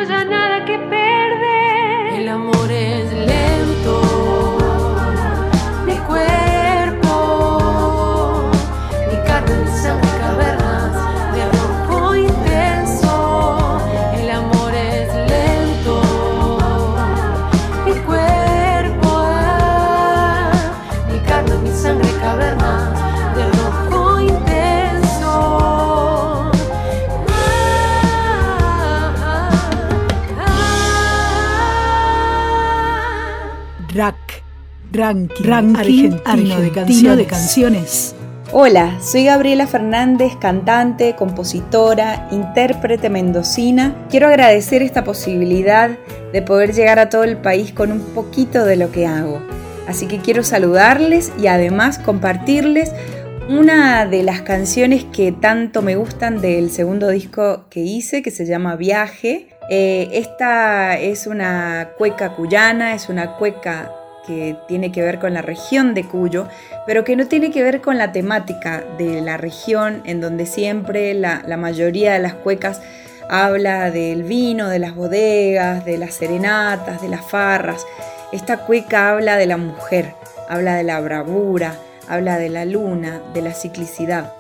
Abriendo 0.10 0.47
ranking, 34.98 35.44
ranking 35.44 36.20
argentino, 36.26 36.62
de, 36.62 36.72
canciones. 36.72 37.18
de 37.18 37.26
canciones. 37.26 38.16
Hola, 38.52 38.98
soy 39.02 39.26
Gabriela 39.26 39.68
Fernández, 39.68 40.36
cantante, 40.40 41.16
compositora, 41.16 42.28
intérprete 42.32 43.10
mendocina. 43.10 43.94
Quiero 44.10 44.28
agradecer 44.28 44.82
esta 44.82 45.04
posibilidad 45.04 45.92
de 46.32 46.42
poder 46.42 46.74
llegar 46.74 46.98
a 46.98 47.10
todo 47.10 47.24
el 47.24 47.38
país 47.38 47.74
con 47.74 47.92
un 47.92 48.00
poquito 48.00 48.64
de 48.66 48.78
lo 48.78 48.92
que 48.92 49.06
hago. 49.06 49.42
Así 49.88 50.08
que 50.08 50.20
quiero 50.20 50.44
saludarles 50.44 51.32
y 51.38 51.48
además 51.48 52.00
compartirles 52.00 52.92
una 53.50 54.06
de 54.06 54.24
las 54.24 54.42
canciones 54.42 55.06
que 55.06 55.32
tanto 55.32 55.82
me 55.82 55.96
gustan 55.96 56.42
del 56.42 56.72
segundo 56.72 57.10
disco 57.10 57.66
que 57.70 57.82
hice, 57.82 58.22
que 58.22 58.32
se 58.32 58.46
llama 58.46 58.76
Viaje. 58.76 59.50
Eh, 59.70 60.10
esta 60.14 60.98
es 60.98 61.28
una 61.28 61.92
cueca 61.98 62.36
cuyana, 62.36 62.94
es 62.94 63.08
una 63.10 63.36
cueca 63.38 63.92
que 64.28 64.58
tiene 64.68 64.92
que 64.92 65.02
ver 65.02 65.18
con 65.20 65.34
la 65.34 65.42
región 65.42 65.94
de 65.94 66.04
Cuyo, 66.04 66.48
pero 66.86 67.04
que 67.04 67.16
no 67.16 67.28
tiene 67.28 67.50
que 67.50 67.64
ver 67.64 67.82
con 67.82 67.98
la 67.98 68.12
temática 68.12 68.84
de 68.98 69.22
la 69.22 69.38
región, 69.38 70.02
en 70.06 70.22
donde 70.22 70.46
siempre 70.46 71.14
la, 71.14 71.42
mayoría 71.58 72.14
de 72.14 72.20
las 72.20 72.34
cuecas 72.34 72.82
habla 73.30 73.90
del 73.90 74.24
vino, 74.24 74.70
de 74.70 74.80
las 74.80 74.94
bodegas, 74.94 75.86
de 75.86 75.98
las 75.98 76.14
serenatas, 76.14 77.02
de 77.02 77.10
las 77.10 77.26
farras. 77.26 77.86
Esta 78.32 78.58
cueca 78.58 79.12
habla 79.12 79.38
de 79.38 79.48
la 79.48 79.58
mujer, 79.58 80.14
habla 80.50 80.76
de 80.76 80.84
la 80.84 81.00
bravura, 81.00 81.76
habla 82.08 82.38
de 82.38 82.50
la 82.50 82.66
luna, 82.66 83.22
de 83.34 83.42
la 83.42 83.54
ciclicidad. 83.54 84.34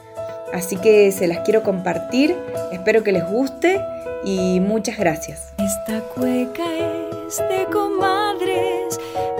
Así 0.54 0.78
que 0.78 1.12
se 1.12 1.28
las 1.28 1.39
quiero 1.39 1.63
compartir, 1.63 2.36
espero 2.71 3.04
que 3.04 3.12
les 3.12 3.26
guste 3.26 3.82
y 4.23 4.60
muchas 4.60 4.97
gracias. 4.97 5.54
Esta 5.58 6.00
cueca 6.15 6.63
es 7.28 7.38
de 7.50 7.65
comadres, 7.71 8.57
no 8.57 8.57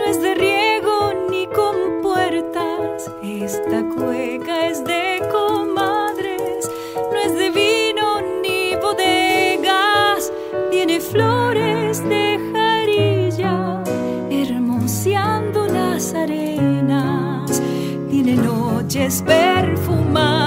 es 0.10 0.22
de 0.22 0.36
riego 0.36 1.14
ni 1.30 1.48
con 1.48 2.02
puertas. 2.02 3.12
Esta 3.22 3.84
cueca 3.90 4.68
es 4.68 4.84
de 4.84 5.22
comadres, 5.32 6.70
no 6.96 7.20
es 7.20 7.34
de 7.36 7.50
vino 7.50 8.22
ni 8.42 8.76
bodegas. 8.76 10.32
Tiene 10.72 11.02
flores 11.02 12.02
de 12.08 12.40
jarilla, 12.54 13.84
hermoseando 14.30 15.68
las 15.68 16.14
arenas. 16.14 17.62
Tiene 18.10 18.36
noches 18.36 19.22
perfumadas 19.24 20.47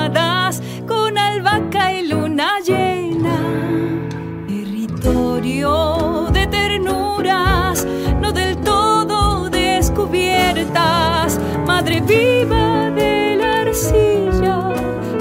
madre 11.81 12.01
viva 12.03 12.91
de 12.91 13.37
la 13.41 13.63
arcilla, 13.63 14.69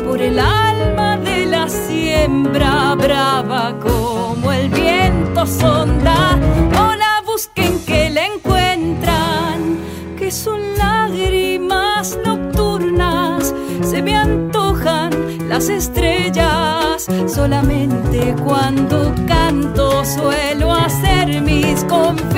por 0.06 0.22
el 0.22 0.38
alma 0.38 1.15
de 1.15 1.45
la 1.45 1.69
siembra, 1.69 2.95
brava 2.95 3.80
como 3.80 4.52
el 4.52 4.67
viento 4.67 5.45
sonda, 5.45 6.38
o 6.84 6.95
la 6.95 7.22
busquen 7.26 7.80
que 7.86 8.10
la 8.10 8.26
encuentran, 8.26 9.78
que 10.17 10.30
son 10.30 10.60
lágrimas 10.78 12.17
nocturnas, 12.26 13.56
se 13.82 14.02
me 14.02 14.17
antojan 14.17 15.12
las 15.48 15.69
estrellas 15.69 17.08
solamente 17.26 18.36
cuando 18.43 19.15
canto 19.30 20.04
suelo 20.04 20.74
hacer 20.74 21.41
mis 21.41 21.86
confidencias 21.86 22.29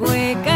cueca 0.00 0.49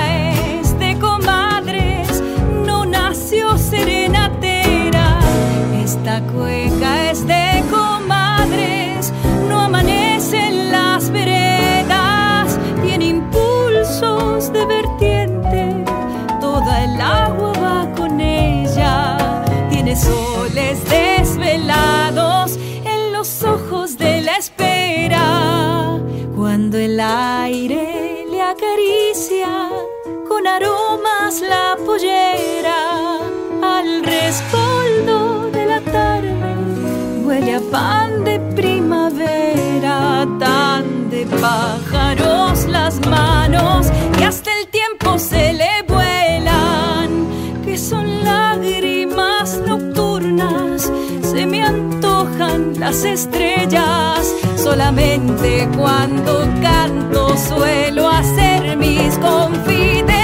la 31.40 31.77
pollera 31.85 33.18
al 33.62 34.05
rescoldo 34.05 35.51
de 35.51 35.66
la 35.66 35.81
tarde. 35.81 36.33
Huele 37.25 37.55
a 37.55 37.61
pan 37.73 38.25
de 38.25 38.38
primavera 38.55 40.27
tan 40.38 41.11
de 41.11 41.27
pájaros 41.27 42.66
las 42.66 43.05
manos 43.07 43.88
que 44.16 44.25
hasta 44.25 44.51
el 44.61 44.68
tiempo 44.68 45.18
se 45.18 45.53
le 45.55 45.83
vuelan 45.88 47.62
que 47.64 47.79
son 47.79 48.25
lágrimas 48.25 49.59
nocturnas 49.66 50.90
se 51.23 51.47
me 51.47 51.62
antojan 51.62 52.79
las 52.79 53.05
estrellas. 53.05 54.33
Solamente 54.57 55.68
cuando 55.77 56.47
canto 56.62 57.37
suelo 57.37 58.09
hacer 58.09 58.77
mis 58.77 59.18
confidencias 59.18 60.23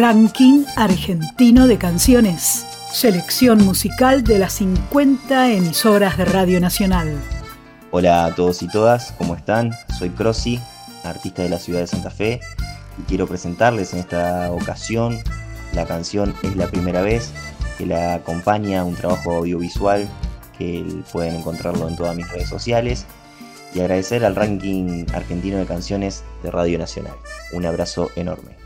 Ranking 0.00 0.64
argentino 0.76 1.66
de 1.66 1.76
canciones. 1.76 2.64
Selección 2.90 3.62
musical 3.66 4.24
de 4.24 4.38
las 4.38 4.54
50 4.54 5.52
emisoras 5.52 6.16
de 6.16 6.24
Radio 6.24 6.58
Nacional. 6.58 7.20
Hola 7.90 8.24
a 8.24 8.34
todos 8.34 8.62
y 8.62 8.68
todas, 8.68 9.12
¿cómo 9.18 9.34
están? 9.34 9.72
Soy 9.98 10.08
Crossi, 10.08 10.58
artista 11.04 11.42
de 11.42 11.50
la 11.50 11.58
ciudad 11.58 11.80
de 11.80 11.86
Santa 11.86 12.10
Fe, 12.10 12.40
y 12.98 13.02
quiero 13.02 13.26
presentarles 13.26 13.92
en 13.92 13.98
esta 13.98 14.50
ocasión 14.52 15.18
la 15.74 15.84
canción 15.84 16.34
Es 16.42 16.56
la 16.56 16.68
primera 16.68 17.02
vez, 17.02 17.30
que 17.76 17.84
la 17.84 18.14
acompaña 18.14 18.84
un 18.84 18.94
trabajo 18.94 19.32
audiovisual 19.36 20.08
que 20.56 20.82
pueden 21.12 21.36
encontrarlo 21.36 21.86
en 21.88 21.96
todas 21.96 22.16
mis 22.16 22.28
redes 22.30 22.48
sociales, 22.48 23.04
y 23.74 23.80
agradecer 23.80 24.24
al 24.24 24.34
ranking 24.34 25.04
argentino 25.12 25.58
de 25.58 25.66
canciones 25.66 26.24
de 26.42 26.50
Radio 26.50 26.78
Nacional. 26.78 27.16
Un 27.52 27.66
abrazo 27.66 28.10
enorme. 28.16 28.59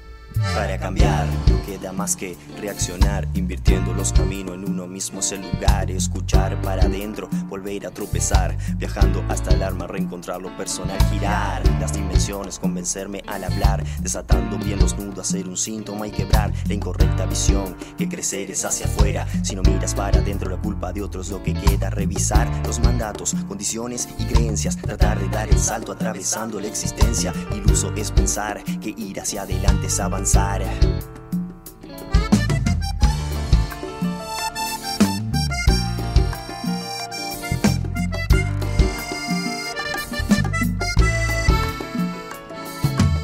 Para 0.55 0.79
cambiar 0.79 1.27
no 1.49 1.65
queda 1.65 1.93
más 1.93 2.17
que 2.17 2.37
reaccionar, 2.61 3.27
invirtiendo 3.35 3.93
los 3.95 4.13
caminos 4.13 4.55
en 4.55 4.69
uno 4.69 4.87
mismo 4.87 5.21
es 5.21 5.33
el 5.33 5.43
lugar, 5.43 5.91
escuchar 5.91 6.61
para 6.63 6.85
adentro, 6.85 7.29
volver 7.49 7.87
a 7.87 7.91
tropezar, 7.91 8.57
viajando 8.77 9.25
hasta 9.29 9.55
el 9.55 9.63
alma, 9.63 9.87
reencontrar 9.87 10.41
lo 10.41 10.55
personal, 10.57 10.99
girar 11.11 11.63
las 11.81 11.93
dimensiones, 11.93 12.59
convencerme 12.59 13.23
al 13.27 13.45
hablar, 13.45 13.85
desatando 14.01 14.59
bien 14.59 14.79
los 14.79 14.97
nudos, 14.97 15.29
hacer 15.29 15.49
un 15.49 15.57
síntoma 15.57 16.07
y 16.07 16.11
quebrar 16.11 16.53
la 16.67 16.75
incorrecta 16.75 17.27
visión, 17.27 17.77
que 17.97 18.09
crecer 18.09 18.51
es 18.51 18.65
hacia 18.65 18.87
afuera, 18.87 19.27
si 19.43 19.55
no 19.55 19.63
miras 19.63 19.95
para 19.95 20.19
adentro 20.19 20.51
la 20.51 20.61
culpa 20.61 20.93
de 20.93 21.03
otros 21.03 21.31
lo 21.31 21.43
que 21.43 21.55
queda, 21.55 21.91
revisar 21.91 22.49
los 22.67 22.81
mandatos, 22.81 23.35
condiciones 23.49 24.09
y 24.19 24.25
creencias, 24.25 24.77
tratar 24.77 25.19
de 25.21 25.29
dar 25.29 25.49
el 25.49 25.59
salto 25.59 25.93
atravesando 25.93 26.61
la 26.61 26.67
existencia, 26.67 27.33
iluso 27.55 27.93
es 27.95 28.11
pensar 28.11 28.63
que 28.81 28.91
ir 28.91 29.21
hacia 29.21 29.43
adelante 29.43 29.87
es 29.87 30.01
avanzar. 30.01 30.24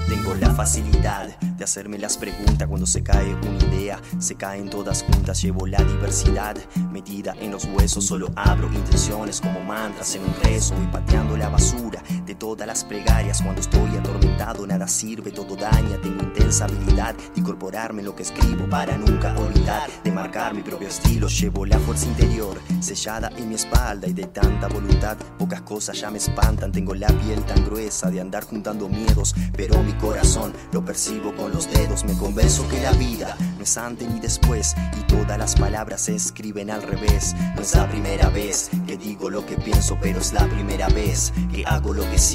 Tengo 0.08 0.34
la 0.34 0.50
facilidad 0.54 1.38
de 1.40 1.64
hacerme 1.64 1.96
las 1.98 2.18
preguntas 2.18 2.68
cuando 2.68 2.86
se 2.86 3.02
cae 3.02 3.34
una 3.34 3.64
idea, 3.74 4.00
se 4.18 4.34
caen 4.34 4.68
todas 4.68 5.02
juntas, 5.02 5.40
llevo 5.42 5.66
la 5.66 5.82
diversidad 5.82 6.56
metida 6.90 7.34
en 7.40 7.50
los 7.50 7.64
huesos, 7.64 8.04
solo 8.06 8.30
abro 8.36 8.70
intenciones 8.72 9.40
como 9.40 9.60
mantras 9.60 10.14
en 10.16 10.22
un 10.22 10.34
rezo, 10.42 10.74
voy 10.74 10.86
pateando 10.88 11.36
la 11.36 11.48
basura 11.48 12.02
todas 12.40 12.66
las 12.66 12.84
plegarias, 12.84 13.42
cuando 13.42 13.60
estoy 13.60 13.96
atormentado 13.96 14.66
nada 14.66 14.88
sirve, 14.88 15.30
todo 15.30 15.54
daña, 15.54 16.00
tengo 16.02 16.24
intensa 16.24 16.64
habilidad 16.64 17.14
de 17.14 17.40
incorporarme 17.40 18.00
en 18.00 18.06
lo 18.06 18.16
que 18.16 18.22
escribo 18.22 18.66
para 18.68 18.96
nunca 18.96 19.36
olvidar, 19.38 19.90
de 20.02 20.10
marcar 20.10 20.54
mi 20.54 20.62
propio 20.62 20.88
estilo, 20.88 21.28
llevo 21.28 21.66
la 21.66 21.78
fuerza 21.78 22.06
interior 22.06 22.58
sellada 22.80 23.30
en 23.36 23.50
mi 23.50 23.56
espalda. 23.56 24.08
Y 24.08 24.14
de 24.14 24.24
tanta 24.24 24.68
voluntad, 24.68 25.18
pocas 25.38 25.60
cosas 25.60 26.00
ya 26.00 26.10
me 26.10 26.16
espantan, 26.16 26.72
tengo 26.72 26.94
la 26.94 27.08
piel 27.08 27.44
tan 27.44 27.62
gruesa 27.66 28.10
de 28.10 28.22
andar 28.22 28.44
juntando 28.44 28.88
miedos, 28.88 29.34
pero 29.54 29.80
mi 29.82 29.92
corazón 29.92 30.54
lo 30.72 30.82
percibo 30.82 31.36
con 31.36 31.52
los 31.52 31.70
dedos, 31.70 32.04
me 32.04 32.16
convenzo 32.16 32.66
que 32.68 32.80
la 32.80 32.92
vida 32.92 33.36
no 33.58 33.64
es 33.64 33.76
antes 33.76 34.08
ni 34.08 34.18
después 34.18 34.74
y 34.98 35.02
todas 35.02 35.38
las 35.38 35.56
palabras 35.56 36.00
se 36.00 36.16
escriben 36.16 36.70
al 36.70 36.82
revés. 36.82 37.36
No 37.54 37.60
es 37.60 37.74
la 37.74 37.86
primera 37.86 38.30
vez 38.30 38.70
que 38.86 38.96
digo 38.96 39.28
lo 39.28 39.44
que 39.44 39.56
pienso, 39.56 39.98
pero 40.00 40.20
es 40.20 40.32
la 40.32 40.46
primera 40.48 40.88
vez 40.88 41.34
que 41.52 41.66
hago 41.66 41.92
lo 41.92 42.02
que 42.10 42.18
siento. 42.18 42.29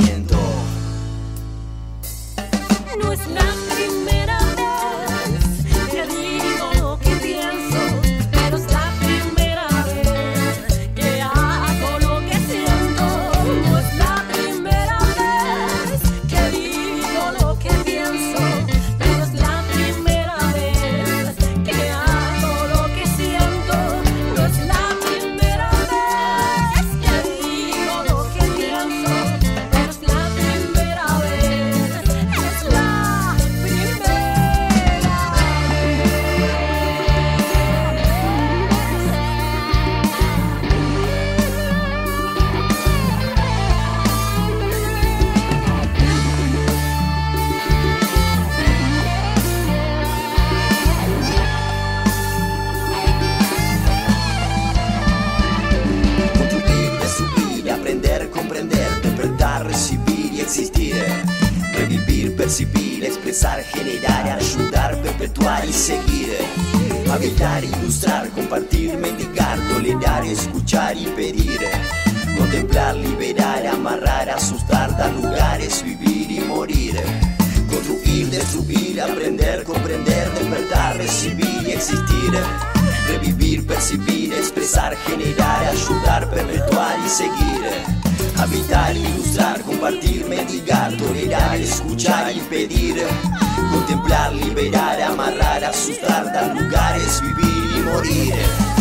No 3.02 3.14
es 3.14 3.55
Ilustrar, 88.94 89.62
compartir, 89.62 90.26
mendigar, 90.28 90.96
tolerar, 90.98 91.56
escuchar 91.56 92.36
y 92.36 92.40
pedir. 92.42 92.96
Contemplar, 93.72 94.34
liberar, 94.34 95.02
amarrar, 95.02 95.64
asustar, 95.64 96.26
dar 96.26 96.56
lugares, 96.56 97.22
vivir 97.22 97.78
y 97.78 97.82
morir. 97.82 98.75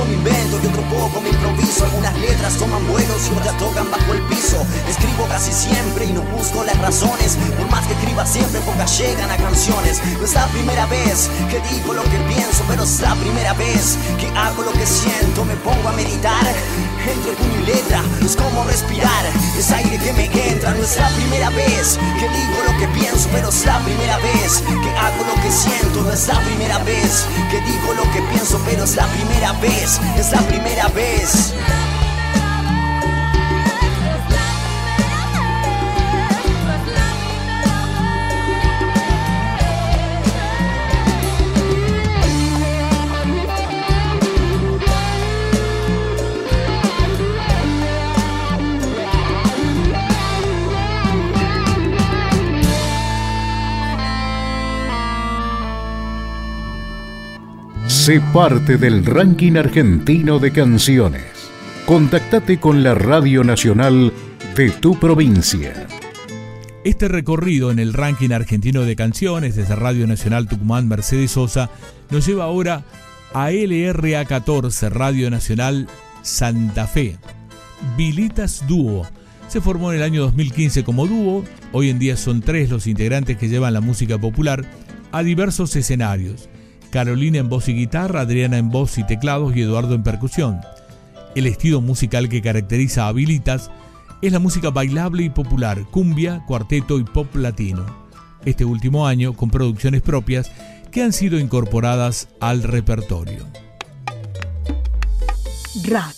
Un 0.00 0.31
letras 2.18 2.56
toman 2.56 2.86
vuelos 2.88 3.28
y 3.28 3.36
otras 3.36 3.56
tocan 3.58 3.90
bajo 3.90 4.12
el 4.12 4.22
piso. 4.22 4.64
Escribo 4.88 5.26
casi 5.28 5.52
siempre 5.52 6.06
y 6.06 6.12
no 6.12 6.22
busco 6.22 6.64
las 6.64 6.78
razones. 6.78 7.36
Por 7.56 7.70
más 7.70 7.86
que 7.86 7.94
escriba 7.94 8.26
siempre, 8.26 8.60
pocas 8.60 8.98
llegan 8.98 9.30
a 9.30 9.36
canciones. 9.36 10.00
No 10.18 10.24
es 10.24 10.34
la 10.34 10.46
primera 10.48 10.86
vez 10.86 11.30
que 11.50 11.60
digo 11.74 11.94
lo 11.94 12.02
que 12.04 12.18
pienso, 12.28 12.64
pero 12.68 12.84
es 12.84 13.00
la 13.00 13.14
primera 13.16 13.52
vez 13.54 13.96
que 14.18 14.28
hago 14.36 14.62
lo 14.62 14.72
que 14.72 14.86
siento. 14.86 15.44
Me 15.44 15.56
pongo 15.56 15.88
a 15.88 15.92
meditar 15.92 16.46
entre 17.06 17.32
puño 17.32 17.60
y 17.62 17.66
letra. 17.66 18.02
Es 18.24 18.36
como 18.36 18.64
respirar, 18.64 19.24
es 19.58 19.70
aire 19.70 19.98
que 19.98 20.12
me 20.12 20.24
entra. 20.48 20.74
No 20.74 20.82
es 20.82 20.96
la 20.96 21.08
primera 21.10 21.50
vez 21.50 21.98
que 22.18 22.28
digo 22.28 22.58
lo 22.66 22.78
que 22.78 22.88
pienso, 22.98 23.28
pero 23.32 23.48
es 23.48 23.64
la 23.66 23.78
primera 23.80 24.18
vez 24.18 24.62
que 24.66 24.90
hago 24.96 25.24
lo 25.24 25.42
que 25.42 25.50
siento. 25.50 26.02
No 26.02 26.12
es 26.12 26.26
la 26.28 26.40
primera 26.40 26.78
vez 26.78 27.26
que 27.50 27.60
digo 27.60 27.94
lo 27.94 28.02
que 28.12 28.22
pienso, 28.32 28.60
pero 28.64 28.84
es 28.84 28.96
la 28.96 29.06
primera 29.06 29.52
vez, 29.54 30.00
es 30.16 30.30
la 30.32 30.40
primera 30.42 30.88
vez. 30.88 31.52
Sé 58.02 58.20
parte 58.32 58.78
del 58.78 59.06
ranking 59.06 59.52
argentino 59.54 60.40
de 60.40 60.50
canciones. 60.50 61.22
Contactate 61.86 62.58
con 62.58 62.82
la 62.82 62.96
Radio 62.96 63.44
Nacional 63.44 64.12
de 64.56 64.70
tu 64.70 64.98
provincia. 64.98 65.86
Este 66.82 67.06
recorrido 67.06 67.70
en 67.70 67.78
el 67.78 67.92
ranking 67.92 68.32
argentino 68.32 68.82
de 68.82 68.96
canciones 68.96 69.54
desde 69.54 69.76
Radio 69.76 70.08
Nacional 70.08 70.48
Tucumán 70.48 70.88
Mercedes 70.88 71.30
Sosa 71.30 71.70
nos 72.10 72.26
lleva 72.26 72.42
ahora 72.42 72.82
a 73.34 73.52
LRA 73.52 74.24
14 74.24 74.90
Radio 74.90 75.30
Nacional 75.30 75.86
Santa 76.22 76.88
Fe. 76.88 77.18
Vilitas 77.96 78.66
Dúo. 78.66 79.06
Se 79.46 79.60
formó 79.60 79.92
en 79.92 79.98
el 79.98 80.02
año 80.02 80.22
2015 80.22 80.82
como 80.82 81.06
dúo, 81.06 81.44
hoy 81.70 81.88
en 81.88 82.00
día 82.00 82.16
son 82.16 82.40
tres 82.40 82.68
los 82.68 82.88
integrantes 82.88 83.36
que 83.36 83.48
llevan 83.48 83.74
la 83.74 83.80
música 83.80 84.18
popular 84.18 84.64
a 85.12 85.22
diversos 85.22 85.76
escenarios. 85.76 86.48
Carolina 86.92 87.38
en 87.38 87.48
voz 87.48 87.68
y 87.68 87.74
guitarra, 87.74 88.20
Adriana 88.20 88.58
en 88.58 88.68
voz 88.68 88.98
y 88.98 89.04
teclados 89.04 89.56
y 89.56 89.62
Eduardo 89.62 89.94
en 89.94 90.02
percusión. 90.02 90.60
El 91.34 91.46
estilo 91.46 91.80
musical 91.80 92.28
que 92.28 92.42
caracteriza 92.42 93.04
a 93.04 93.08
Habilitas 93.08 93.70
es 94.20 94.30
la 94.30 94.38
música 94.38 94.68
bailable 94.68 95.22
y 95.22 95.30
popular, 95.30 95.86
cumbia, 95.90 96.44
cuarteto 96.46 96.98
y 96.98 97.04
pop 97.04 97.34
latino. 97.34 97.86
Este 98.44 98.66
último 98.66 99.06
año 99.06 99.32
con 99.32 99.50
producciones 99.50 100.02
propias 100.02 100.52
que 100.90 101.02
han 101.02 101.14
sido 101.14 101.38
incorporadas 101.38 102.28
al 102.40 102.62
repertorio. 102.62 103.46
RAC, 105.84 106.14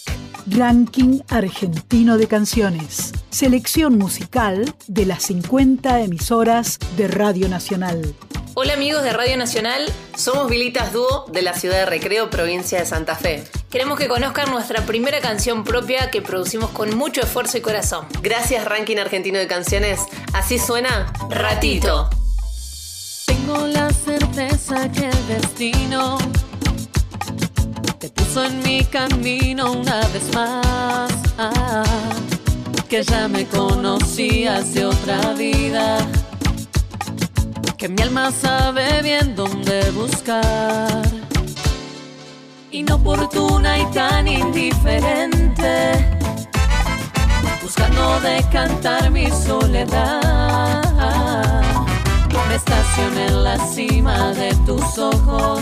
Ranking 0.49 1.21
Argentino 1.29 2.19
de 2.19 2.27
Canciones. 2.27 3.13
Selección 3.31 3.97
musical 3.97 4.75
de 4.89 5.07
las 5.07 5.23
50 5.23 6.01
emisoras 6.01 6.81
de 6.97 7.07
Radio 7.07 7.49
Nacional. 7.49 8.17
Hola 8.57 8.75
amigos 8.75 9.03
de 9.03 9.13
Radio 9.13 9.37
Nacional, 9.37 9.83
somos 10.17 10.49
Vilitas 10.49 10.93
Dúo 10.93 11.27
de 11.31 11.43
la 11.43 11.55
ciudad 11.55 11.77
de 11.77 11.87
Recreo, 11.87 12.31
provincia 12.31 12.79
de 12.79 12.87
Santa 12.87 13.17
Fe. 13.17 13.45
Queremos 13.71 13.99
que 13.99 14.09
conozcan 14.09 14.51
nuestra 14.51 14.87
primera 14.87 15.21
canción 15.21 15.65
propia 15.65 16.11
que 16.11 16.23
producimos 16.23 16.71
con 16.71 16.97
mucho 16.97 17.21
esfuerzo 17.21 17.59
y 17.59 17.61
corazón. 17.61 18.07
Gracias 18.23 18.65
Ranking 18.65 18.99
Argentino 18.99 19.39
de 19.39 19.47
Canciones, 19.47 20.01
así 20.33 20.59
suena 20.59 21.13
Ratito. 21.31 22.11
Tengo 23.27 23.67
la 23.67 23.91
certeza 23.91 24.91
que 24.93 25.09
el 25.09 25.27
destino 25.27 26.19
te 27.99 28.09
puso 28.11 28.45
en 28.45 28.63
mi 28.63 28.85
camino 28.85 29.73
una 29.73 30.01
vez 30.09 30.35
más. 30.35 31.13
Ah, 31.39 31.85
que 32.89 33.03
ya 33.03 33.29
me 33.29 33.47
conocías 33.47 34.75
de 34.75 34.87
otra 34.87 35.33
vida. 35.35 35.99
Que 37.85 37.91
mi 37.91 38.01
alma 38.01 38.31
sabe 38.33 39.03
bien 39.03 39.37
dónde 39.37 39.91
buscar. 39.91 41.03
Inoportuna 42.71 43.79
y 43.79 43.85
tan 43.91 44.27
indiferente. 44.27 45.93
Buscando 47.61 48.21
decantar 48.21 49.11
mi 49.11 49.31
soledad. 49.31 50.81
Me 52.49 52.55
estacioné 52.55 53.27
en 53.27 53.45
la 53.45 53.59
cima 53.59 54.33
de 54.33 54.55
tus 54.65 54.97
ojos 54.97 55.61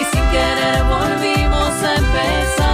y 0.00 0.04
sin 0.10 0.24
querer 0.30 0.84
volvimos 0.84 1.82
a 1.82 1.96
empezar 1.96 2.69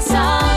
que 0.00 0.47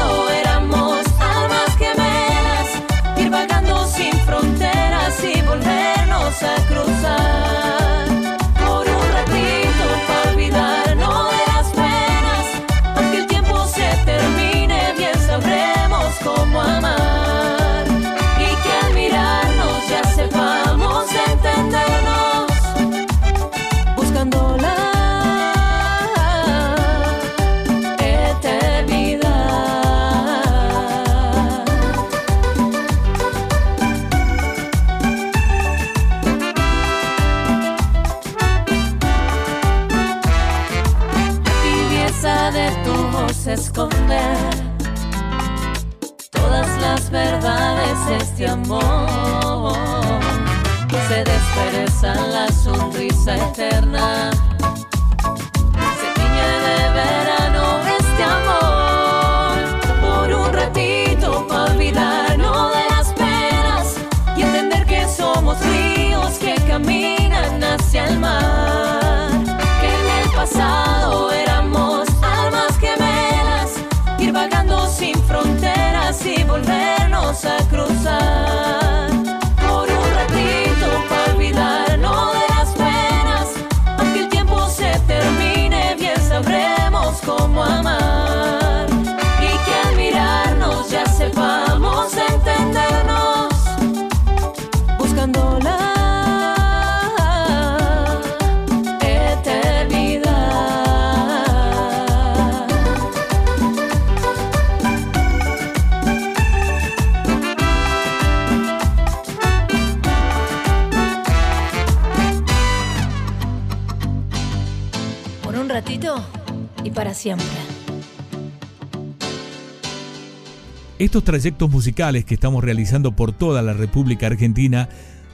trayectos 121.31 121.71
musicales 121.71 122.25
que 122.25 122.33
estamos 122.33 122.61
realizando 122.61 123.13
por 123.13 123.31
toda 123.31 123.61
la 123.61 123.71
República 123.71 124.27
Argentina, 124.27 124.89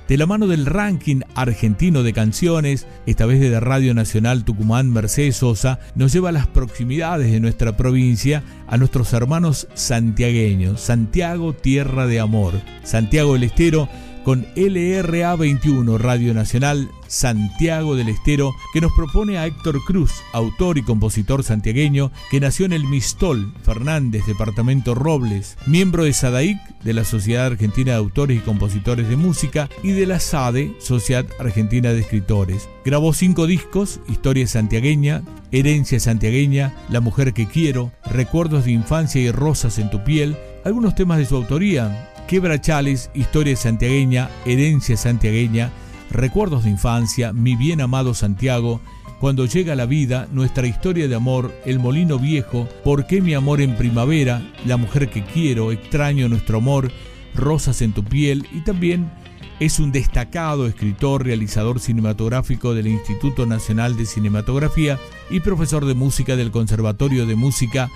de 0.07 0.15
la 0.17 0.27
mano 0.27 0.45
del 0.45 0.67
ranking 0.67 1.21
argentino 1.33 2.03
de 2.03 2.13
canciones, 2.13 2.85
esta 3.07 3.25
vez 3.25 3.39
de 3.39 3.59
Radio 3.59 3.95
Nacional 3.95 4.45
Tucumán 4.45 4.93
Mercedes 4.93 5.37
Sosa, 5.37 5.79
nos 5.95 6.13
lleva 6.13 6.29
a 6.29 6.33
las 6.33 6.45
proximidades 6.45 7.31
de 7.31 7.39
nuestra 7.39 7.75
provincia, 7.77 8.43
a 8.67 8.77
nuestros 8.77 9.11
hermanos 9.11 9.67
santiagueños, 9.73 10.81
Santiago 10.81 11.53
Tierra 11.53 12.05
de 12.05 12.19
Amor, 12.19 12.53
Santiago 12.83 13.33
del 13.33 13.45
Estero, 13.45 13.89
con 14.23 14.45
LRA 14.55 15.35
21 15.35 15.97
Radio 15.97 16.35
Nacional 16.35 16.91
Santiago 17.07 17.95
del 17.95 18.09
Estero, 18.09 18.53
que 18.73 18.81
nos 18.81 18.91
propone 18.93 19.37
a 19.37 19.45
Héctor 19.45 19.83
Cruz, 19.85 20.11
autor 20.33 20.77
y 20.77 20.83
compositor 20.83 21.43
santiagueño, 21.43 22.11
que 22.29 22.39
nació 22.39 22.65
en 22.65 22.73
el 22.73 22.85
Mistol, 22.85 23.53
Fernández, 23.63 24.25
departamento 24.25 24.95
Robles, 24.95 25.57
miembro 25.65 26.03
de 26.03 26.13
SADAIC, 26.13 26.57
de 26.83 26.93
la 26.93 27.03
Sociedad 27.03 27.47
Argentina 27.47 27.91
de 27.91 27.97
Autores 27.97 28.37
y 28.37 28.41
Compositores 28.41 29.09
de 29.09 29.17
Música, 29.17 29.69
y 29.83 29.91
de 29.91 30.05
la 30.05 30.19
SADE, 30.19 30.75
Sociedad 30.79 31.25
Argentina 31.39 31.91
de 31.91 32.01
Escritores. 32.01 32.69
Grabó 32.85 33.13
cinco 33.13 33.47
discos, 33.47 33.99
Historia 34.07 34.47
santiagueña, 34.47 35.23
Herencia 35.51 35.99
santiagueña, 35.99 36.73
La 36.89 37.01
mujer 37.01 37.33
que 37.33 37.47
quiero, 37.47 37.91
Recuerdos 38.09 38.65
de 38.65 38.71
infancia 38.71 39.21
y 39.21 39.31
Rosas 39.31 39.79
en 39.79 39.89
tu 39.89 40.03
piel, 40.03 40.37
algunos 40.63 40.95
temas 40.95 41.17
de 41.17 41.25
su 41.25 41.35
autoría, 41.35 42.11
Quebrachales, 42.27 43.09
Historia 43.13 43.55
santiagueña, 43.55 44.29
Herencia 44.45 44.97
santiagueña, 44.97 45.71
Recuerdos 46.09 46.63
de 46.63 46.69
infancia, 46.69 47.33
Mi 47.33 47.55
bien 47.55 47.81
amado 47.81 48.13
Santiago, 48.13 48.81
Cuando 49.19 49.45
llega 49.45 49.75
la 49.75 49.85
vida, 49.85 50.27
Nuestra 50.31 50.67
historia 50.67 51.07
de 51.07 51.15
amor, 51.15 51.53
El 51.65 51.79
molino 51.79 52.19
viejo, 52.19 52.67
¿Por 52.83 53.07
qué 53.07 53.21
mi 53.21 53.33
amor 53.33 53.61
en 53.61 53.75
primavera? 53.75 54.41
La 54.65 54.77
mujer 54.77 55.09
que 55.09 55.23
quiero, 55.23 55.71
Extraño 55.71 56.29
nuestro 56.29 56.59
amor, 56.59 56.91
Rosas 57.35 57.81
en 57.81 57.93
tu 57.93 58.03
piel 58.03 58.47
y 58.53 58.61
también 58.61 59.11
Es 59.59 59.79
un 59.79 59.91
destacado 59.91 60.67
escritor, 60.67 61.25
realizador 61.25 61.79
cinematográfico 61.79 62.73
del 62.73 62.87
Instituto 62.87 63.45
Nacional 63.45 63.97
de 63.97 64.05
Cinematografía 64.05 64.99
y 65.29 65.39
profesor 65.39 65.85
de 65.85 65.93
música 65.93 66.35
del 66.35 66.51
Conservatorio 66.51 67.25
de 67.25 67.35
Música 67.35 67.89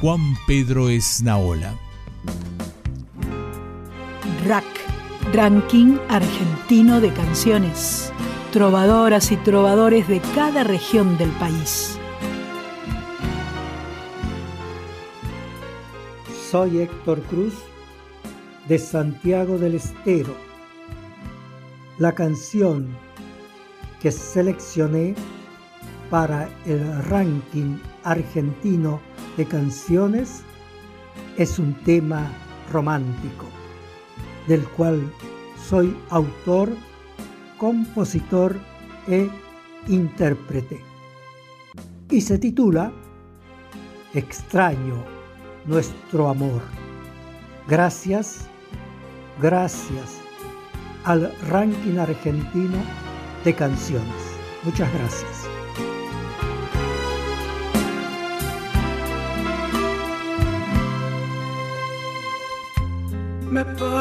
Juan 0.00 0.36
Pedro 0.46 0.88
Esnaola. 0.88 1.74
RAC, 4.46 4.64
Ranking 5.32 5.98
Argentino 6.08 7.02
de 7.02 7.12
Canciones. 7.12 8.10
Trovadoras 8.50 9.30
y 9.30 9.36
trovadores 9.36 10.08
de 10.08 10.20
cada 10.34 10.64
región 10.64 11.18
del 11.18 11.28
país. 11.32 11.98
Soy 16.50 16.80
Héctor 16.80 17.20
Cruz 17.24 17.52
de 18.68 18.78
Santiago 18.78 19.58
del 19.58 19.74
Estero. 19.74 20.34
La 21.98 22.12
canción 22.12 22.88
que 24.00 24.10
seleccioné 24.10 25.14
para 26.08 26.48
el 26.64 27.04
ranking 27.04 27.76
argentino 28.02 28.98
de 29.36 29.44
canciones 29.44 30.42
es 31.36 31.58
un 31.58 31.74
tema 31.84 32.32
romántico, 32.72 33.44
del 34.48 34.66
cual 34.70 35.12
soy 35.68 35.96
autor, 36.10 36.70
compositor 37.58 38.56
e 39.06 39.28
intérprete. 39.86 40.80
Y 42.10 42.20
se 42.20 42.38
titula 42.38 42.90
Extraño 44.14 45.04
nuestro 45.66 46.28
amor. 46.28 46.62
Gracias, 47.68 48.48
gracias 49.40 50.18
al 51.04 51.32
ranking 51.48 51.98
argentino 51.98 52.78
de 53.44 53.54
canciones. 53.54 54.38
Muchas 54.64 54.92
gracias. 54.94 55.48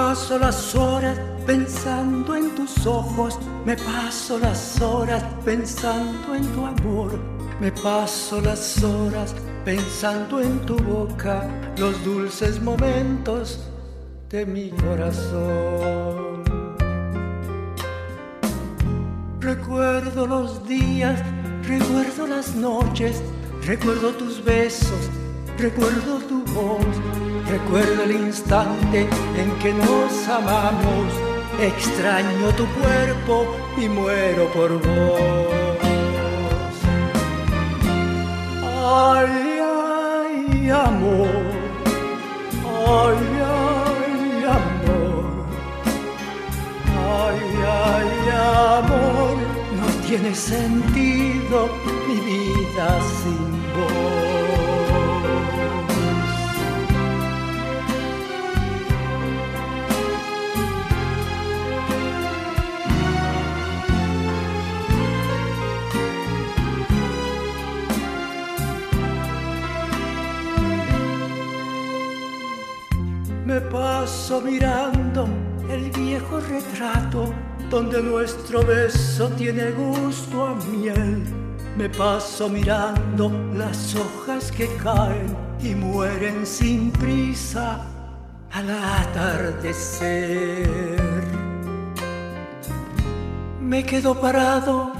Paso 0.08 0.40
las 0.40 0.74
horas 0.74 1.20
pensando 1.46 2.34
en 2.34 2.56
tus 2.56 2.88
ojos, 2.88 3.38
me 3.66 3.76
paso 3.76 4.40
las 4.40 4.80
horas 4.80 5.22
pensando 5.44 6.34
en 6.34 6.48
tu 6.54 6.66
amor, 6.66 7.20
me 7.60 7.74
paso 7.74 8.40
las 8.40 8.82
horas 8.82 9.36
pensando 9.66 10.40
en 10.40 10.62
tu 10.62 10.78
boca, 10.78 11.46
los 11.78 12.02
dulces 12.06 12.62
momentos 12.62 13.68
de 14.30 14.46
mi 14.46 14.70
corazón. 14.70 16.42
Recuerdo 19.42 20.26
los 20.26 20.66
días, 20.66 21.22
recuerdo 21.64 22.28
las 22.28 22.56
noches, 22.56 23.22
recuerdo 23.66 24.12
tus 24.12 24.42
besos, 24.42 25.10
recuerdo 25.58 26.20
tu 26.20 26.44
voz, 26.54 26.86
recuerdo 27.50 28.04
el 28.04 28.12
instante 28.12 29.08
en 29.36 29.52
que 29.60 29.74
nos 29.74 30.28
amamos, 30.28 31.08
extraño 31.60 32.50
tu 32.56 32.66
cuerpo 32.68 33.56
y 33.78 33.88
muero 33.90 34.52
por 34.54 34.74
vos. 34.74 35.52
Ay, 38.64 39.60
ay, 39.60 40.70
amor, 40.70 41.28
ay, 42.88 43.18
ay, 43.42 44.44
amor, 44.60 45.26
ay, 47.16 47.40
ay, 47.66 48.30
amor, 48.78 49.38
no 49.80 50.08
tiene 50.08 50.36
sentido 50.36 51.70
mi 52.08 52.16
vida 52.16 53.00
sin 53.22 53.52
vos. 53.74 54.37
Me 73.48 73.62
paso 73.62 74.42
mirando 74.42 75.26
el 75.70 75.90
viejo 75.92 76.42
retrato 76.42 77.34
donde 77.70 78.04
nuestro 78.04 78.62
beso 78.62 79.30
tiene 79.30 79.72
gusto 79.72 80.48
a 80.48 80.56
miel. 80.56 81.24
Me 81.78 81.88
paso 81.88 82.50
mirando 82.50 83.32
las 83.54 83.96
hojas 83.96 84.52
que 84.52 84.68
caen 84.84 85.34
y 85.62 85.76
mueren 85.76 86.46
sin 86.46 86.92
prisa 86.92 87.86
al 88.52 88.70
atardecer. 88.70 91.00
Me 93.62 93.86
quedo 93.86 94.20
parado 94.20 94.92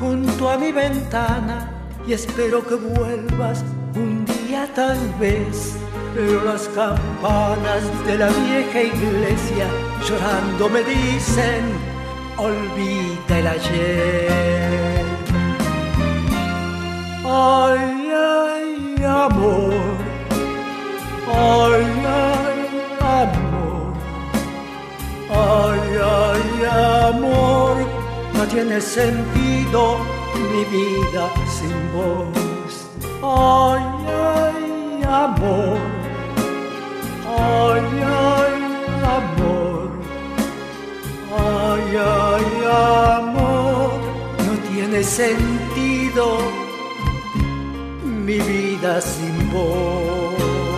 junto 0.00 0.48
a 0.48 0.56
mi 0.56 0.72
ventana 0.72 1.70
y 2.08 2.14
espero 2.14 2.66
que 2.66 2.76
vuelvas 2.76 3.62
un 3.94 4.24
día 4.24 4.66
tal 4.74 4.96
vez. 5.20 5.76
Pero 6.16 6.42
las 6.44 6.66
campanas 6.68 7.82
de 8.06 8.16
la 8.16 8.28
vieja 8.28 8.80
iglesia 8.84 9.66
llorando 10.08 10.70
me 10.70 10.82
dicen, 10.82 11.62
olvida 12.38 13.38
el 13.38 13.46
ayer. 13.46 15.04
Ay, 17.22 18.10
ay, 18.16 19.04
amor, 19.04 19.74
ay, 21.28 21.84
ay, 22.24 22.60
amor, 23.20 23.92
ay, 25.30 25.80
ay, 26.02 27.10
amor, 27.10 27.76
no 28.32 28.44
tiene 28.46 28.80
sentido 28.80 29.98
mi 30.50 30.64
vida 30.64 31.30
sin 31.46 31.76
vos. 31.92 32.86
Ay, 33.22 33.82
ay, 34.08 35.02
amor, 35.04 36.05
sentido 45.06 46.38
mi 48.04 48.38
vida 48.40 49.00
sin 49.00 49.50
vos. 49.52 50.75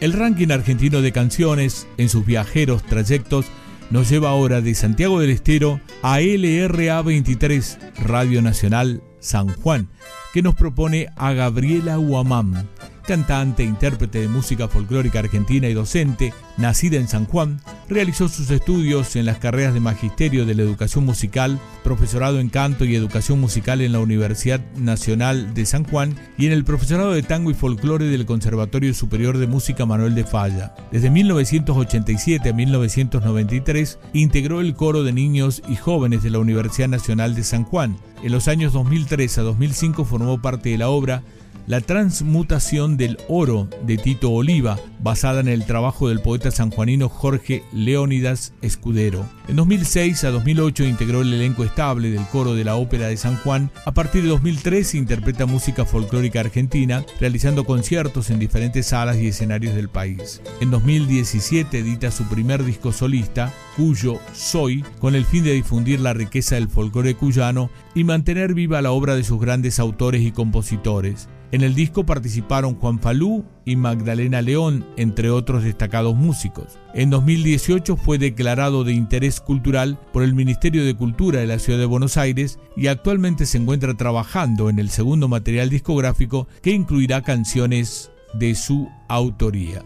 El 0.00 0.14
ranking 0.14 0.50
argentino 0.50 1.02
de 1.02 1.12
canciones 1.12 1.86
en 1.98 2.08
sus 2.08 2.24
viajeros 2.24 2.82
trayectos 2.82 3.44
nos 3.90 4.08
lleva 4.08 4.30
ahora 4.30 4.62
de 4.62 4.74
Santiago 4.74 5.20
del 5.20 5.28
Estero 5.28 5.78
a 6.00 6.20
LRA 6.20 7.02
23, 7.02 7.78
Radio 8.04 8.40
Nacional 8.40 9.02
San 9.18 9.48
Juan, 9.48 9.88
que 10.32 10.40
nos 10.40 10.54
propone 10.54 11.08
a 11.16 11.34
Gabriela 11.34 11.98
Huamán, 11.98 12.66
cantante, 13.00 13.64
intérprete 13.64 14.20
de 14.20 14.28
música 14.28 14.68
folclórica 14.68 15.18
argentina 15.18 15.68
y 15.68 15.74
docente, 15.74 16.32
nacida 16.56 16.96
en 16.96 17.08
San 17.08 17.26
Juan, 17.26 17.60
realizó 17.88 18.28
sus 18.28 18.50
estudios 18.50 19.16
en 19.16 19.26
las 19.26 19.38
carreras 19.38 19.74
de 19.74 19.80
Magisterio 19.80 20.46
de 20.46 20.54
la 20.54 20.62
Educación 20.62 21.04
Musical, 21.04 21.58
profesorado 21.82 22.40
en 22.40 22.48
canto 22.48 22.84
y 22.84 22.94
educación 22.94 23.40
musical 23.40 23.80
en 23.80 23.92
la 23.92 23.98
Universidad 24.00 24.60
Nacional 24.76 25.54
de 25.54 25.66
San 25.66 25.84
Juan 25.84 26.14
y 26.38 26.46
en 26.46 26.52
el 26.52 26.64
profesorado 26.64 27.12
de 27.12 27.22
tango 27.22 27.50
y 27.50 27.54
folclore 27.54 28.06
del 28.06 28.26
Conservatorio 28.26 28.94
Superior 28.94 29.38
de 29.38 29.46
Música 29.46 29.86
Manuel 29.86 30.14
de 30.14 30.24
Falla. 30.24 30.74
Desde 30.92 31.10
1987 31.10 32.48
a 32.48 32.52
1993 32.52 33.98
integró 34.12 34.60
el 34.60 34.74
coro 34.74 35.02
de 35.02 35.12
niños 35.12 35.62
y 35.68 35.76
jóvenes 35.76 36.22
de 36.22 36.30
la 36.30 36.38
Universidad 36.38 36.88
Nacional 36.88 37.34
de 37.34 37.44
San 37.44 37.64
Juan. 37.64 37.96
En 38.22 38.32
los 38.32 38.48
años 38.48 38.72
2003 38.72 39.38
a 39.38 39.42
2005 39.42 40.04
formó 40.04 40.40
parte 40.42 40.68
de 40.68 40.78
la 40.78 40.90
obra 40.90 41.22
La 41.66 41.80
transmutación 41.80 42.96
del 42.96 43.16
oro 43.28 43.68
de 43.86 43.96
Tito 43.96 44.32
Oliva, 44.32 44.76
basada 44.98 45.38
en 45.40 45.48
el 45.48 45.66
trabajo 45.66 46.08
del 46.08 46.20
poeta 46.20 46.50
sanjuanino 46.50 47.08
Jorge 47.08 47.62
Leónidas 47.72 48.52
Escudero. 48.60 49.24
En 49.46 49.56
2006 49.56 50.24
a 50.24 50.30
2008 50.30 50.84
integró 50.84 51.22
el 51.22 51.32
elenco 51.32 51.62
estable 51.62 52.10
del 52.10 52.26
coro 52.26 52.54
de 52.54 52.64
la 52.64 52.74
Ópera 52.76 53.06
de 53.06 53.16
San 53.16 53.36
Juan. 53.36 53.70
A 53.84 53.92
partir 53.92 54.22
de 54.22 54.28
2003 54.30 54.94
interpreta 54.96 55.46
música 55.46 55.84
folclórica 55.84 56.40
argentina, 56.40 57.04
realizando 57.20 57.64
conciertos 57.64 58.30
en 58.30 58.40
diferentes 58.40 58.86
salas 58.86 59.18
y 59.18 59.28
escenarios 59.28 59.74
del 59.74 59.88
país. 59.88 60.42
En 60.60 60.70
2017 60.72 61.78
edita 61.78 62.10
su 62.10 62.24
primer 62.24 62.64
disco 62.64 62.92
solista, 62.92 63.52
Cuyo 63.76 64.18
Soy, 64.32 64.84
con 64.98 65.14
el 65.14 65.24
fin 65.24 65.44
de 65.44 65.52
difundir 65.52 66.00
la 66.00 66.14
riqueza 66.14 66.56
del 66.56 66.68
folclore 66.68 67.14
cuyano 67.14 67.70
y 67.94 68.04
mantener 68.04 68.54
viva 68.54 68.82
la 68.82 68.92
obra 68.92 69.14
de 69.14 69.24
sus 69.24 69.40
grandes 69.40 69.78
autores 69.78 70.22
y 70.22 70.32
compositores. 70.32 71.28
En 71.52 71.62
el 71.62 71.74
disco 71.74 72.06
participaron 72.06 72.76
Juan 72.76 73.00
Falú 73.00 73.44
y 73.64 73.74
Magdalena 73.74 74.40
León, 74.40 74.86
entre 74.96 75.30
otros 75.30 75.64
destacados 75.64 76.14
músicos. 76.14 76.78
En 76.94 77.10
2018 77.10 77.96
fue 77.96 78.18
declarado 78.18 78.84
de 78.84 78.92
interés 78.92 79.40
cultural 79.40 79.98
por 80.12 80.22
el 80.22 80.34
Ministerio 80.34 80.84
de 80.84 80.94
Cultura 80.94 81.40
de 81.40 81.46
la 81.46 81.58
Ciudad 81.58 81.80
de 81.80 81.86
Buenos 81.86 82.16
Aires 82.16 82.60
y 82.76 82.86
actualmente 82.86 83.46
se 83.46 83.58
encuentra 83.58 83.94
trabajando 83.94 84.70
en 84.70 84.78
el 84.78 84.90
segundo 84.90 85.26
material 85.26 85.70
discográfico 85.70 86.46
que 86.62 86.70
incluirá 86.70 87.22
canciones 87.22 88.12
de 88.34 88.54
su 88.54 88.88
autoría. 89.08 89.82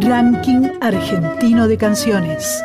Ranking 0.00 0.70
Argentino 0.80 1.68
de 1.68 1.76
Canciones. 1.76 2.62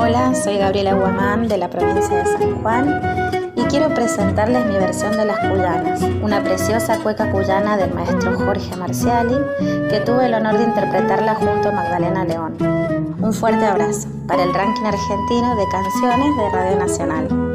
Hola, 0.00 0.32
soy 0.32 0.58
Gabriela 0.58 0.94
Guamán 0.94 1.48
de 1.48 1.58
la 1.58 1.68
provincia 1.68 2.18
de 2.18 2.24
San 2.24 2.62
Juan 2.62 3.50
y 3.56 3.62
quiero 3.64 3.92
presentarles 3.92 4.64
mi 4.66 4.74
versión 4.74 5.10
de 5.16 5.24
Las 5.24 5.40
Cuyanas, 5.40 6.00
una 6.22 6.40
preciosa 6.44 7.02
cueca 7.02 7.32
cuyana 7.32 7.76
del 7.76 7.92
maestro 7.92 8.38
Jorge 8.38 8.76
Marciali 8.76 9.34
que 9.90 10.00
tuve 10.06 10.26
el 10.26 10.34
honor 10.34 10.56
de 10.56 10.64
interpretarla 10.66 11.34
junto 11.34 11.70
a 11.70 11.72
Magdalena 11.72 12.24
León. 12.24 12.56
Un 13.20 13.32
fuerte 13.34 13.64
abrazo 13.66 14.06
para 14.28 14.44
el 14.44 14.54
ranking 14.54 14.84
argentino 14.84 15.56
de 15.56 15.64
canciones 15.68 16.36
de 16.36 16.50
Radio 16.52 16.78
Nacional. 16.78 17.47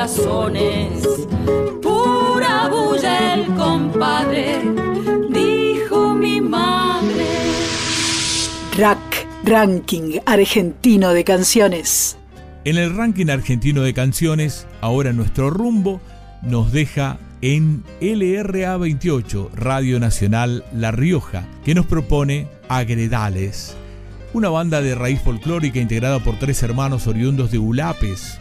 Corazones. 0.00 1.06
Pura 1.82 2.68
bulla 2.68 3.34
el 3.34 3.46
compadre, 3.54 4.62
dijo 5.28 6.14
mi 6.14 6.40
madre. 6.40 7.26
Rack, 8.78 9.26
Ranking 9.44 10.20
Argentino 10.24 11.12
de 11.12 11.22
Canciones. 11.24 12.16
En 12.64 12.78
el 12.78 12.96
ranking 12.96 13.28
argentino 13.28 13.82
de 13.82 13.92
canciones, 13.92 14.66
ahora 14.80 15.12
nuestro 15.12 15.50
rumbo 15.50 16.00
nos 16.40 16.72
deja 16.72 17.18
en 17.42 17.84
LRA 18.00 18.78
28, 18.78 19.50
Radio 19.54 20.00
Nacional 20.00 20.64
La 20.74 20.92
Rioja, 20.92 21.44
que 21.62 21.74
nos 21.74 21.84
propone 21.84 22.48
Agredales, 22.70 23.76
una 24.32 24.48
banda 24.48 24.80
de 24.80 24.94
raíz 24.94 25.20
folclórica 25.20 25.78
integrada 25.78 26.20
por 26.20 26.38
tres 26.38 26.62
hermanos 26.62 27.06
oriundos 27.06 27.50
de 27.50 27.58
Ulapes. 27.58 28.38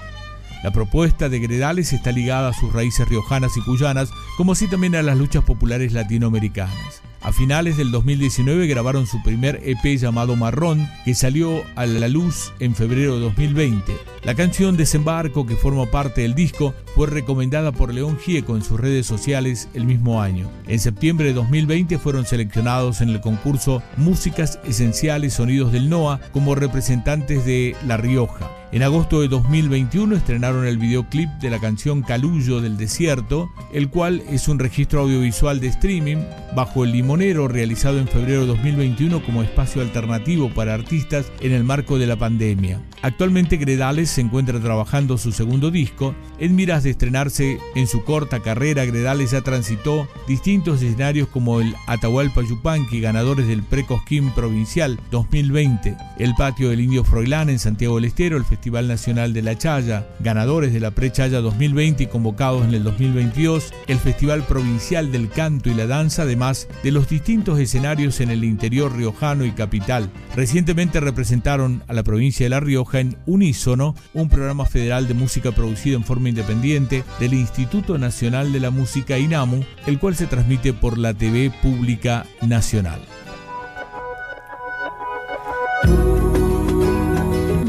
La 0.63 0.71
propuesta 0.71 1.29
de 1.29 1.39
Gredales 1.39 1.93
está 1.93 2.11
ligada 2.11 2.49
a 2.49 2.53
sus 2.53 2.73
raíces 2.73 3.07
riojanas 3.07 3.55
y 3.55 3.61
cuyanas, 3.61 4.11
como 4.35 4.51
así 4.51 4.67
también 4.67 4.95
a 4.95 5.01
las 5.01 5.17
luchas 5.17 5.43
populares 5.43 5.93
latinoamericanas. 5.93 7.01
A 7.21 7.33
finales 7.33 7.75
del 7.75 7.91
2019 7.91 8.67
grabaron 8.67 9.05
su 9.05 9.21
primer 9.21 9.61
EP 9.65 9.97
llamado 9.97 10.37
Marrón, 10.37 10.89
que 11.03 11.13
salió 11.13 11.63
a 11.75 11.85
la 11.85 12.07
luz 12.07 12.53
en 12.59 12.75
febrero 12.75 13.15
de 13.15 13.21
2020. 13.21 13.93
La 14.23 14.35
canción 14.35 14.77
Desembarco, 14.77 15.45
que 15.45 15.55
forma 15.55 15.85
parte 15.85 16.21
del 16.21 16.33
disco, 16.33 16.73
fue 16.95 17.07
recomendada 17.07 17.73
por 17.73 17.93
León 17.93 18.17
Gieco 18.17 18.55
en 18.55 18.63
sus 18.63 18.79
redes 18.79 19.05
sociales 19.05 19.67
el 19.73 19.85
mismo 19.85 20.21
año. 20.21 20.49
En 20.67 20.79
septiembre 20.79 21.27
de 21.27 21.33
2020 21.33 21.97
fueron 21.97 22.25
seleccionados 22.25 23.01
en 23.01 23.09
el 23.09 23.19
concurso 23.19 23.83
Músicas 23.97 24.59
Esenciales 24.63 25.33
Sonidos 25.33 25.73
del 25.73 25.89
NOA 25.89 26.21
como 26.31 26.55
representantes 26.55 27.45
de 27.45 27.75
La 27.85 27.97
Rioja. 27.97 28.58
En 28.71 28.83
agosto 28.83 29.21
de 29.21 29.27
2021 29.27 30.15
estrenaron 30.15 30.67
el 30.67 30.77
videoclip 30.77 31.27
de 31.41 31.49
la 31.49 31.59
canción 31.59 32.03
Calullo 32.03 32.61
del 32.61 32.77
Desierto, 32.77 33.49
el 33.73 33.89
cual 33.89 34.21
es 34.29 34.47
un 34.47 34.59
registro 34.59 35.01
audiovisual 35.01 35.59
de 35.59 35.67
streaming 35.67 36.17
bajo 36.55 36.83
el 36.83 36.91
limonero 36.91 37.47
realizado 37.47 37.97
en 37.97 38.07
febrero 38.07 38.41
de 38.41 38.47
2021 38.47 39.23
como 39.25 39.41
espacio 39.41 39.81
alternativo 39.81 40.49
para 40.53 40.75
artistas 40.75 41.31
en 41.41 41.53
el 41.53 41.63
marco 41.63 41.97
de 41.97 42.05
la 42.05 42.15
pandemia. 42.15 42.79
Actualmente 43.01 43.55
Gredales 43.55 44.09
se 44.09 44.19
encuentra 44.19 44.59
trabajando 44.59 45.17
su 45.17 45.31
segundo 45.31 45.71
disco. 45.71 46.13
En 46.37 46.53
miras 46.55 46.83
de 46.83 46.89
estrenarse 46.89 47.57
en 47.75 47.87
su 47.87 48.03
corta 48.03 48.41
carrera, 48.41 48.83
Gredales 48.83 49.31
ya 49.31 49.41
transitó 49.41 50.05
distintos 50.27 50.81
escenarios 50.81 51.29
como 51.29 51.61
el 51.61 51.75
Atahualpa 51.87 52.41
Yupanqui, 52.41 52.99
ganadores 52.99 53.47
del 53.47 53.63
Precosquín 53.63 54.31
Provincial 54.31 54.99
2020, 55.11 55.95
el 56.17 56.35
Patio 56.35 56.69
del 56.69 56.81
Indio 56.81 57.05
Froilán 57.05 57.49
en 57.49 57.59
Santiago 57.59 57.95
del 57.95 58.05
Estero, 58.05 58.35
el 58.35 58.43
Festival 58.43 58.89
Nacional 58.89 59.33
de 59.33 59.43
la 59.43 59.57
Chaya, 59.57 60.05
ganadores 60.19 60.73
de 60.73 60.81
la 60.81 60.91
Pre-Chaya 60.91 61.39
2020 61.39 62.03
y 62.03 62.07
convocados 62.07 62.65
en 62.65 62.73
el 62.73 62.83
2022, 62.83 63.73
el 63.87 63.97
Festival 63.97 64.43
Provincial 64.43 65.09
del 65.09 65.29
Canto 65.29 65.69
y 65.69 65.73
la 65.73 65.87
Danza, 65.87 66.23
además 66.23 66.67
de 66.83 66.91
los 66.91 67.07
distintos 67.07 67.59
escenarios 67.59 68.19
en 68.19 68.29
el 68.29 68.43
interior 68.43 68.93
riojano 68.93 69.45
y 69.45 69.51
capital. 69.51 70.09
Recientemente 70.35 70.99
representaron 70.99 71.81
a 71.87 71.93
la 71.93 72.03
provincia 72.03 72.45
de 72.45 72.49
La 72.49 72.59
Rioja 72.59 72.88
en 72.97 73.17
Unísono, 73.27 73.93
un 74.15 74.29
programa 74.29 74.65
federal 74.65 75.07
de 75.07 75.13
música 75.13 75.51
producido 75.51 75.97
en 75.97 76.03
forma 76.03 76.29
independiente 76.29 77.03
del 77.19 77.35
Instituto 77.35 77.99
Nacional 77.99 78.51
de 78.51 78.59
la 78.59 78.71
Música 78.71 79.19
INAMU, 79.19 79.63
el 79.85 79.99
cual 79.99 80.15
se 80.15 80.25
transmite 80.25 80.73
por 80.73 80.97
la 80.97 81.13
TV 81.13 81.51
Pública 81.61 82.25
Nacional. 82.41 82.99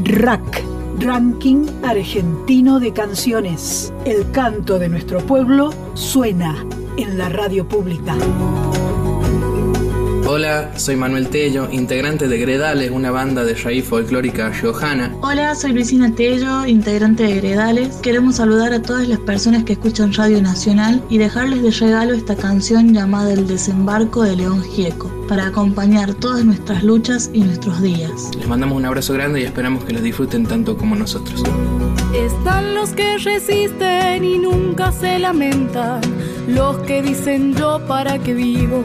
RAC, 0.05 0.65
Ranking 0.99 1.67
Argentino 1.85 2.81
de 2.81 2.93
Canciones. 2.93 3.93
El 4.05 4.31
canto 4.33 4.79
de 4.79 4.89
nuestro 4.89 5.21
pueblo 5.21 5.71
suena 5.95 6.65
en 6.97 7.19
la 7.19 7.29
radio 7.29 7.69
pública. 7.69 8.17
Hola, 10.33 10.79
soy 10.79 10.95
Manuel 10.95 11.27
Tello, 11.29 11.69
integrante 11.73 12.29
de 12.29 12.39
Gredales, 12.39 12.93
una 12.93 13.11
banda 13.11 13.43
de 13.43 13.55
raíz 13.55 13.85
folclórica 13.85 14.51
riojana. 14.51 15.13
Hola, 15.23 15.57
soy 15.57 15.73
Luisina 15.73 16.15
Tello, 16.15 16.67
integrante 16.67 17.25
de 17.25 17.35
Gredales. 17.35 17.97
Queremos 17.97 18.37
saludar 18.37 18.73
a 18.73 18.81
todas 18.81 19.09
las 19.09 19.19
personas 19.19 19.65
que 19.65 19.73
escuchan 19.73 20.13
Radio 20.13 20.41
Nacional 20.41 21.03
y 21.11 21.19
dejarles 21.19 21.65
de 21.65 21.73
regalo 21.73 22.15
esta 22.15 22.37
canción 22.37 22.95
llamada 22.95 23.33
El 23.33 23.49
desembarco 23.49 24.23
de 24.23 24.37
León 24.37 24.63
Gieco, 24.63 25.11
para 25.27 25.47
acompañar 25.47 26.15
todas 26.15 26.45
nuestras 26.45 26.85
luchas 26.85 27.29
y 27.33 27.41
nuestros 27.41 27.83
días. 27.83 28.31
Les 28.39 28.47
mandamos 28.47 28.79
un 28.79 28.85
abrazo 28.85 29.15
grande 29.15 29.41
y 29.41 29.43
esperamos 29.43 29.83
que 29.83 29.95
los 29.95 30.03
disfruten 30.05 30.47
tanto 30.47 30.77
como 30.77 30.95
nosotros. 30.95 31.43
Están 32.15 32.77
los 32.77 32.91
que 32.91 33.19
resisten 33.19 34.25
y 34.25 34.39
nunca 34.39 34.93
se 34.93 35.19
lamentan, 35.19 36.01
los 36.47 36.79
que 36.79 37.03
dicen 37.03 37.53
yo 37.55 37.81
para 37.89 38.19
qué 38.21 38.33
vivo, 38.33 38.85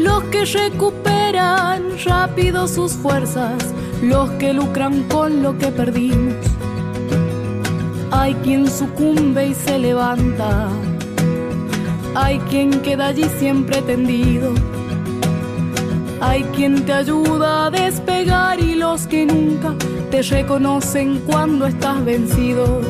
los 0.00 0.22
que 0.24 0.44
recuperan 0.44 1.82
rápido 2.04 2.66
sus 2.66 2.92
fuerzas, 2.92 3.56
los 4.02 4.30
que 4.32 4.52
lucran 4.52 5.04
con 5.04 5.42
lo 5.42 5.56
que 5.58 5.68
perdimos. 5.68 6.34
Hay 8.10 8.34
quien 8.42 8.70
sucumbe 8.70 9.48
y 9.48 9.54
se 9.54 9.78
levanta, 9.78 10.68
hay 12.14 12.38
quien 12.50 12.80
queda 12.80 13.08
allí 13.08 13.26
siempre 13.38 13.82
tendido. 13.82 14.52
Hay 16.22 16.42
quien 16.54 16.84
te 16.84 16.92
ayuda 16.92 17.66
a 17.66 17.70
despegar 17.70 18.60
y 18.60 18.74
los 18.74 19.06
que 19.06 19.24
nunca 19.24 19.74
te 20.10 20.20
reconocen 20.22 21.20
cuando 21.26 21.66
estás 21.66 22.04
vencido. 22.04 22.82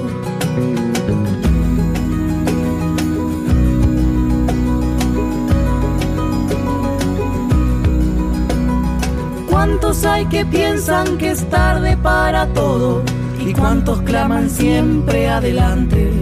¿Cuántos 9.80 10.04
hay 10.04 10.26
que 10.26 10.44
piensan 10.44 11.16
que 11.16 11.30
es 11.30 11.48
tarde 11.48 11.96
para 11.96 12.46
todo? 12.48 13.02
¿Y 13.40 13.54
cuántos 13.54 14.02
claman 14.02 14.50
siempre 14.50 15.26
adelante? 15.26 16.12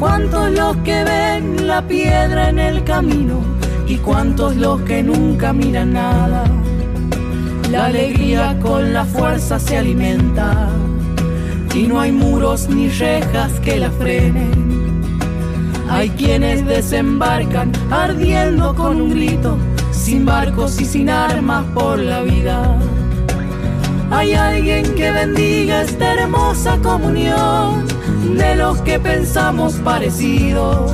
¿Cuántos 0.00 0.50
los 0.52 0.74
que 0.78 1.04
ven 1.04 1.66
la 1.66 1.86
piedra 1.86 2.48
en 2.48 2.58
el 2.58 2.82
camino? 2.82 3.40
¿Y 3.86 3.98
cuántos 3.98 4.56
los 4.56 4.80
que 4.80 5.02
nunca 5.02 5.52
miran 5.52 5.92
nada? 5.92 6.44
La 7.70 7.86
alegría 7.86 8.58
con 8.58 8.94
la 8.94 9.04
fuerza 9.04 9.58
se 9.58 9.76
alimenta 9.76 10.70
y 11.74 11.82
no 11.82 12.00
hay 12.00 12.10
muros 12.10 12.70
ni 12.70 12.88
rejas 12.88 13.52
que 13.60 13.76
la 13.76 13.90
frenen. 13.90 15.04
Hay 15.90 16.08
quienes 16.08 16.64
desembarcan 16.64 17.70
ardiendo 17.90 18.74
con 18.74 18.98
un 18.98 19.10
grito, 19.10 19.58
sin 19.94 20.24
barcos 20.24 20.80
y 20.80 20.84
sin 20.84 21.08
armas 21.08 21.64
por 21.74 21.98
la 21.98 22.22
vida. 22.22 22.78
Hay 24.10 24.34
alguien 24.34 24.94
que 24.94 25.10
bendiga 25.10 25.82
esta 25.82 26.14
hermosa 26.14 26.78
comunión 26.82 27.86
de 28.36 28.56
los 28.56 28.80
que 28.82 28.98
pensamos 28.98 29.74
parecidos. 29.76 30.92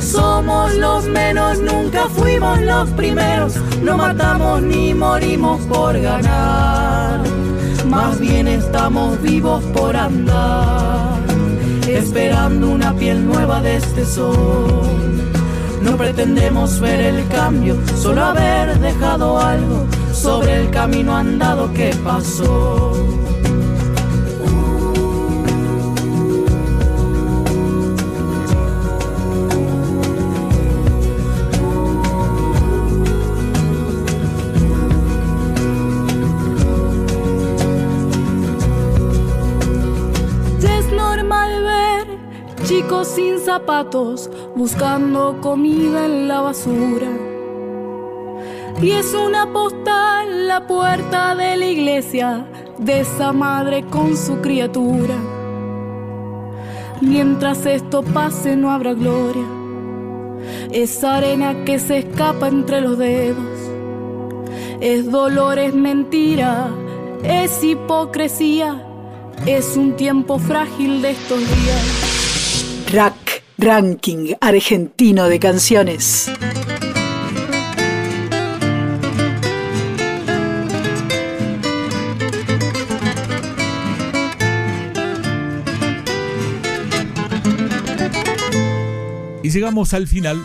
Somos 0.00 0.74
los 0.74 1.06
menos, 1.06 1.58
nunca 1.60 2.08
fuimos 2.08 2.60
los 2.60 2.90
primeros, 2.90 3.56
no 3.82 3.96
matamos 3.96 4.62
ni 4.62 4.92
morimos 4.94 5.60
por 5.62 5.98
ganar, 6.00 7.20
más 7.86 8.18
bien 8.18 8.48
estamos 8.48 9.20
vivos 9.22 9.62
por 9.74 9.94
andar, 9.94 11.18
esperando 11.86 12.70
una 12.70 12.94
piel 12.94 13.24
nueva 13.26 13.60
de 13.60 13.76
este 13.76 14.04
sol. 14.04 15.09
No 15.82 15.96
pretendemos 15.96 16.78
ver 16.80 17.00
el 17.00 17.28
cambio, 17.28 17.76
solo 17.96 18.22
haber 18.24 18.78
dejado 18.78 19.38
algo 19.38 19.86
sobre 20.12 20.56
el 20.56 20.70
camino 20.70 21.16
andado 21.16 21.72
que 21.72 21.94
pasó. 22.04 23.19
Sin 43.04 43.38
zapatos 43.38 44.30
buscando 44.54 45.40
comida 45.40 46.06
en 46.06 46.28
la 46.28 46.40
basura. 46.40 47.08
Y 48.82 48.90
es 48.92 49.14
una 49.14 49.52
postal 49.52 50.48
la 50.48 50.66
puerta 50.66 51.34
de 51.34 51.56
la 51.56 51.66
iglesia 51.66 52.46
de 52.78 53.00
esa 53.00 53.32
madre 53.32 53.84
con 53.84 54.16
su 54.16 54.40
criatura. 54.40 55.16
Mientras 57.00 57.66
esto 57.66 58.02
pase 58.02 58.56
no 58.56 58.70
habrá 58.70 58.94
gloria. 58.94 59.46
Es 60.70 61.02
arena 61.04 61.64
que 61.64 61.78
se 61.78 61.98
escapa 61.98 62.48
entre 62.48 62.80
los 62.80 62.98
dedos. 62.98 63.58
Es 64.80 65.10
dolor, 65.10 65.58
es 65.58 65.74
mentira, 65.74 66.68
es 67.22 67.62
hipocresía. 67.62 68.86
Es 69.46 69.76
un 69.76 69.96
tiempo 69.96 70.38
frágil 70.38 71.00
de 71.00 71.10
estos 71.10 71.38
días. 71.38 72.09
RAC, 72.92 73.44
Ranking 73.56 74.34
Argentino 74.40 75.28
de 75.28 75.38
Canciones. 75.38 76.28
Y 89.44 89.50
llegamos 89.50 89.94
al 89.94 90.08
final 90.08 90.44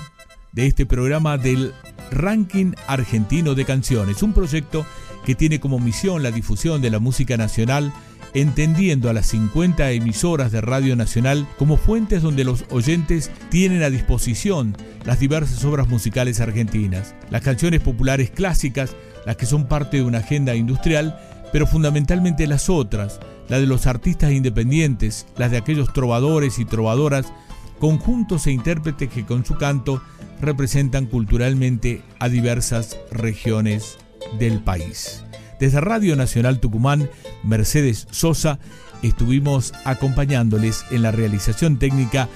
de 0.51 0.67
este 0.67 0.85
programa 0.85 1.39
del 1.39 1.73
Ranking 2.11 2.73
Argentino 2.85 3.55
de 3.55 3.65
Canciones, 3.65 4.21
un 4.21 4.33
proyecto 4.33 4.85
que 5.25 5.33
tiene 5.33 5.59
como 5.59 5.79
misión 5.79 6.21
la 6.21 6.29
difusión 6.29 6.79
de 6.83 6.91
la 6.91 6.99
música 6.99 7.37
nacional, 7.37 7.91
entendiendo 8.35 9.09
a 9.09 9.13
las 9.13 9.27
50 9.27 9.91
emisoras 9.91 10.51
de 10.51 10.61
Radio 10.61 10.95
Nacional 10.95 11.47
como 11.57 11.77
fuentes 11.77 12.21
donde 12.21 12.43
los 12.43 12.65
oyentes 12.69 13.31
tienen 13.49 13.81
a 13.81 13.89
disposición 13.89 14.75
las 15.05 15.19
diversas 15.19 15.63
obras 15.63 15.87
musicales 15.87 16.41
argentinas, 16.41 17.15
las 17.29 17.41
canciones 17.41 17.79
populares 17.79 18.29
clásicas, 18.29 18.95
las 19.25 19.37
que 19.37 19.45
son 19.45 19.67
parte 19.67 19.97
de 19.97 20.03
una 20.03 20.19
agenda 20.19 20.53
industrial, 20.53 21.17
pero 21.53 21.65
fundamentalmente 21.65 22.45
las 22.45 22.69
otras, 22.69 23.21
la 23.47 23.59
de 23.59 23.67
los 23.67 23.87
artistas 23.87 24.33
independientes, 24.33 25.25
las 25.37 25.51
de 25.51 25.57
aquellos 25.57 25.93
trovadores 25.93 26.59
y 26.59 26.65
trovadoras 26.65 27.31
conjuntos 27.79 28.47
e 28.47 28.51
intérpretes 28.51 29.09
que 29.09 29.25
con 29.25 29.45
su 29.45 29.55
canto 29.55 30.01
representan 30.41 31.05
culturalmente 31.05 32.01
a 32.19 32.27
diversas 32.27 32.97
regiones 33.11 33.97
del 34.39 34.61
país. 34.61 35.24
Desde 35.59 35.81
Radio 35.81 36.15
Nacional 36.15 36.59
Tucumán, 36.59 37.09
Mercedes 37.43 38.07
Sosa, 38.11 38.59
estuvimos 39.01 39.73
acompañándoles 39.85 40.85
en 40.91 41.01
la 41.01 41.11
realización 41.11 41.77
técnica 41.77 42.27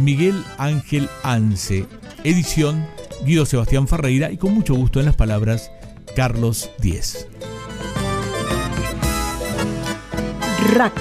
Miguel 0.00 0.42
Ángel 0.58 1.08
Anse, 1.22 1.86
edición 2.24 2.86
Guido 3.24 3.46
Sebastián 3.46 3.88
Ferreira 3.88 4.30
y 4.30 4.36
con 4.36 4.52
mucho 4.54 4.74
gusto 4.74 5.00
en 5.00 5.06
las 5.06 5.16
palabras 5.16 5.70
Carlos 6.14 6.70
Díez. 6.78 7.28
RAC, 10.74 10.92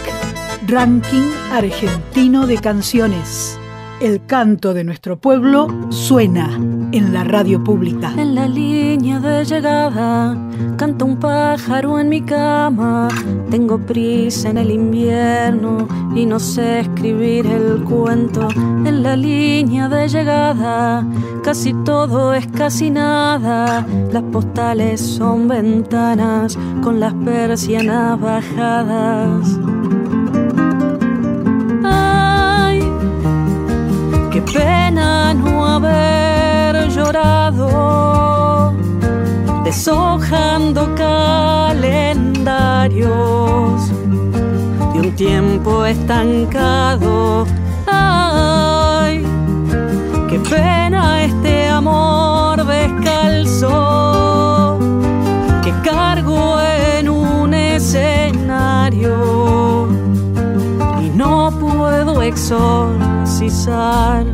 Ranking 0.67 1.31
Argentino 1.51 2.47
de 2.47 2.57
Canciones. 2.57 3.59
El 3.99 4.25
canto 4.25 4.73
de 4.73 4.83
nuestro 4.83 5.19
pueblo 5.19 5.67
suena 5.91 6.59
en 6.97 7.13
la 7.13 7.23
radio 7.23 7.63
pública. 7.63 8.11
En 8.17 8.33
la 8.33 8.47
línea 8.47 9.19
de 9.19 9.45
llegada 9.45 10.35
canta 10.77 11.05
un 11.05 11.17
pájaro 11.17 11.99
en 11.99 12.09
mi 12.09 12.21
cama. 12.21 13.07
Tengo 13.51 13.77
prisa 13.77 14.49
en 14.49 14.57
el 14.57 14.71
invierno 14.71 15.87
y 16.15 16.25
no 16.25 16.39
sé 16.39 16.79
escribir 16.79 17.45
el 17.45 17.83
cuento. 17.83 18.47
En 18.55 19.03
la 19.03 19.15
línea 19.15 19.87
de 19.87 20.07
llegada 20.07 21.05
casi 21.43 21.73
todo 21.85 22.33
es 22.33 22.47
casi 22.47 22.89
nada. 22.89 23.85
Las 24.11 24.23
postales 24.23 24.99
son 24.99 25.47
ventanas 25.47 26.57
con 26.81 26.99
las 26.99 27.13
persianas 27.13 28.19
bajadas. 28.19 29.59
Ay, 31.83 32.81
qué 34.31 34.41
pena 34.41 35.33
no 35.35 35.65
haber 35.65 36.16
deshojando 39.63 40.93
calendarios 40.95 43.91
de 44.93 44.99
un 44.99 45.15
tiempo 45.15 45.85
estancado. 45.85 47.45
Ay, 47.85 49.23
qué 50.29 50.39
pena 50.39 51.23
este 51.23 51.67
amor 51.67 52.65
descalzo 52.65 53.69
que 55.63 55.71
cargo 55.89 56.59
en 56.97 57.07
un 57.09 57.53
escenario 57.53 59.15
y 61.01 61.09
no 61.09 61.51
puedo 61.59 62.21
exorcizar. 62.21 64.25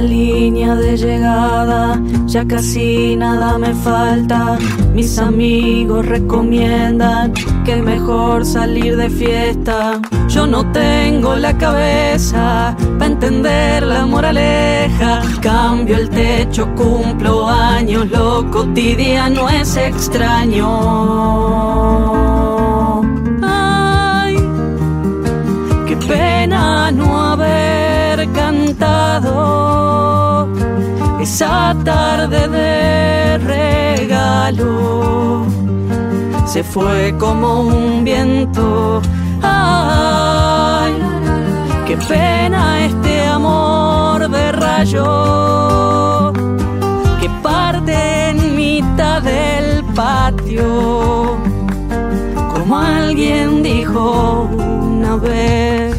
Línea 0.00 0.74
de 0.74 0.96
llegada 0.96 2.00
ya 2.26 2.46
casi 2.46 3.16
nada 3.16 3.58
me 3.58 3.74
falta. 3.74 4.56
Mis 4.94 5.18
amigos 5.18 6.06
recomiendan 6.06 7.32
que 7.64 7.76
mejor 7.76 8.46
salir 8.46 8.96
de 8.96 9.10
fiesta. 9.10 10.00
Yo 10.28 10.46
no 10.46 10.70
tengo 10.70 11.34
la 11.34 11.58
cabeza 11.58 12.76
para 12.98 13.10
entender 13.10 13.82
la 13.82 14.06
moraleja. 14.06 15.22
Cambio 15.42 15.96
el 15.96 16.08
techo, 16.08 16.68
cumplo 16.76 17.48
años, 17.48 18.08
lo 18.10 18.48
cotidiano 18.50 19.48
es 19.48 19.76
extraño. 19.76 20.68
Esa 31.22 31.76
tarde 31.84 32.48
de 32.48 33.38
regalo. 33.38 34.66
Se 36.46 36.64
fue 36.64 37.14
como 37.18 37.60
un 37.60 38.04
viento. 38.04 39.00
Ay, 39.42 40.94
qué 41.86 41.96
pena 41.96 42.84
este 42.86 43.26
amor 43.26 44.28
de 44.28 44.52
rayo 44.52 46.32
que 47.20 47.28
parte 47.42 48.30
en 48.30 48.56
mitad 48.56 49.22
del 49.22 49.84
patio. 49.94 51.36
Como 52.54 52.78
alguien 52.78 53.62
dijo 53.62 54.48
una 54.52 55.16
vez. 55.16 55.89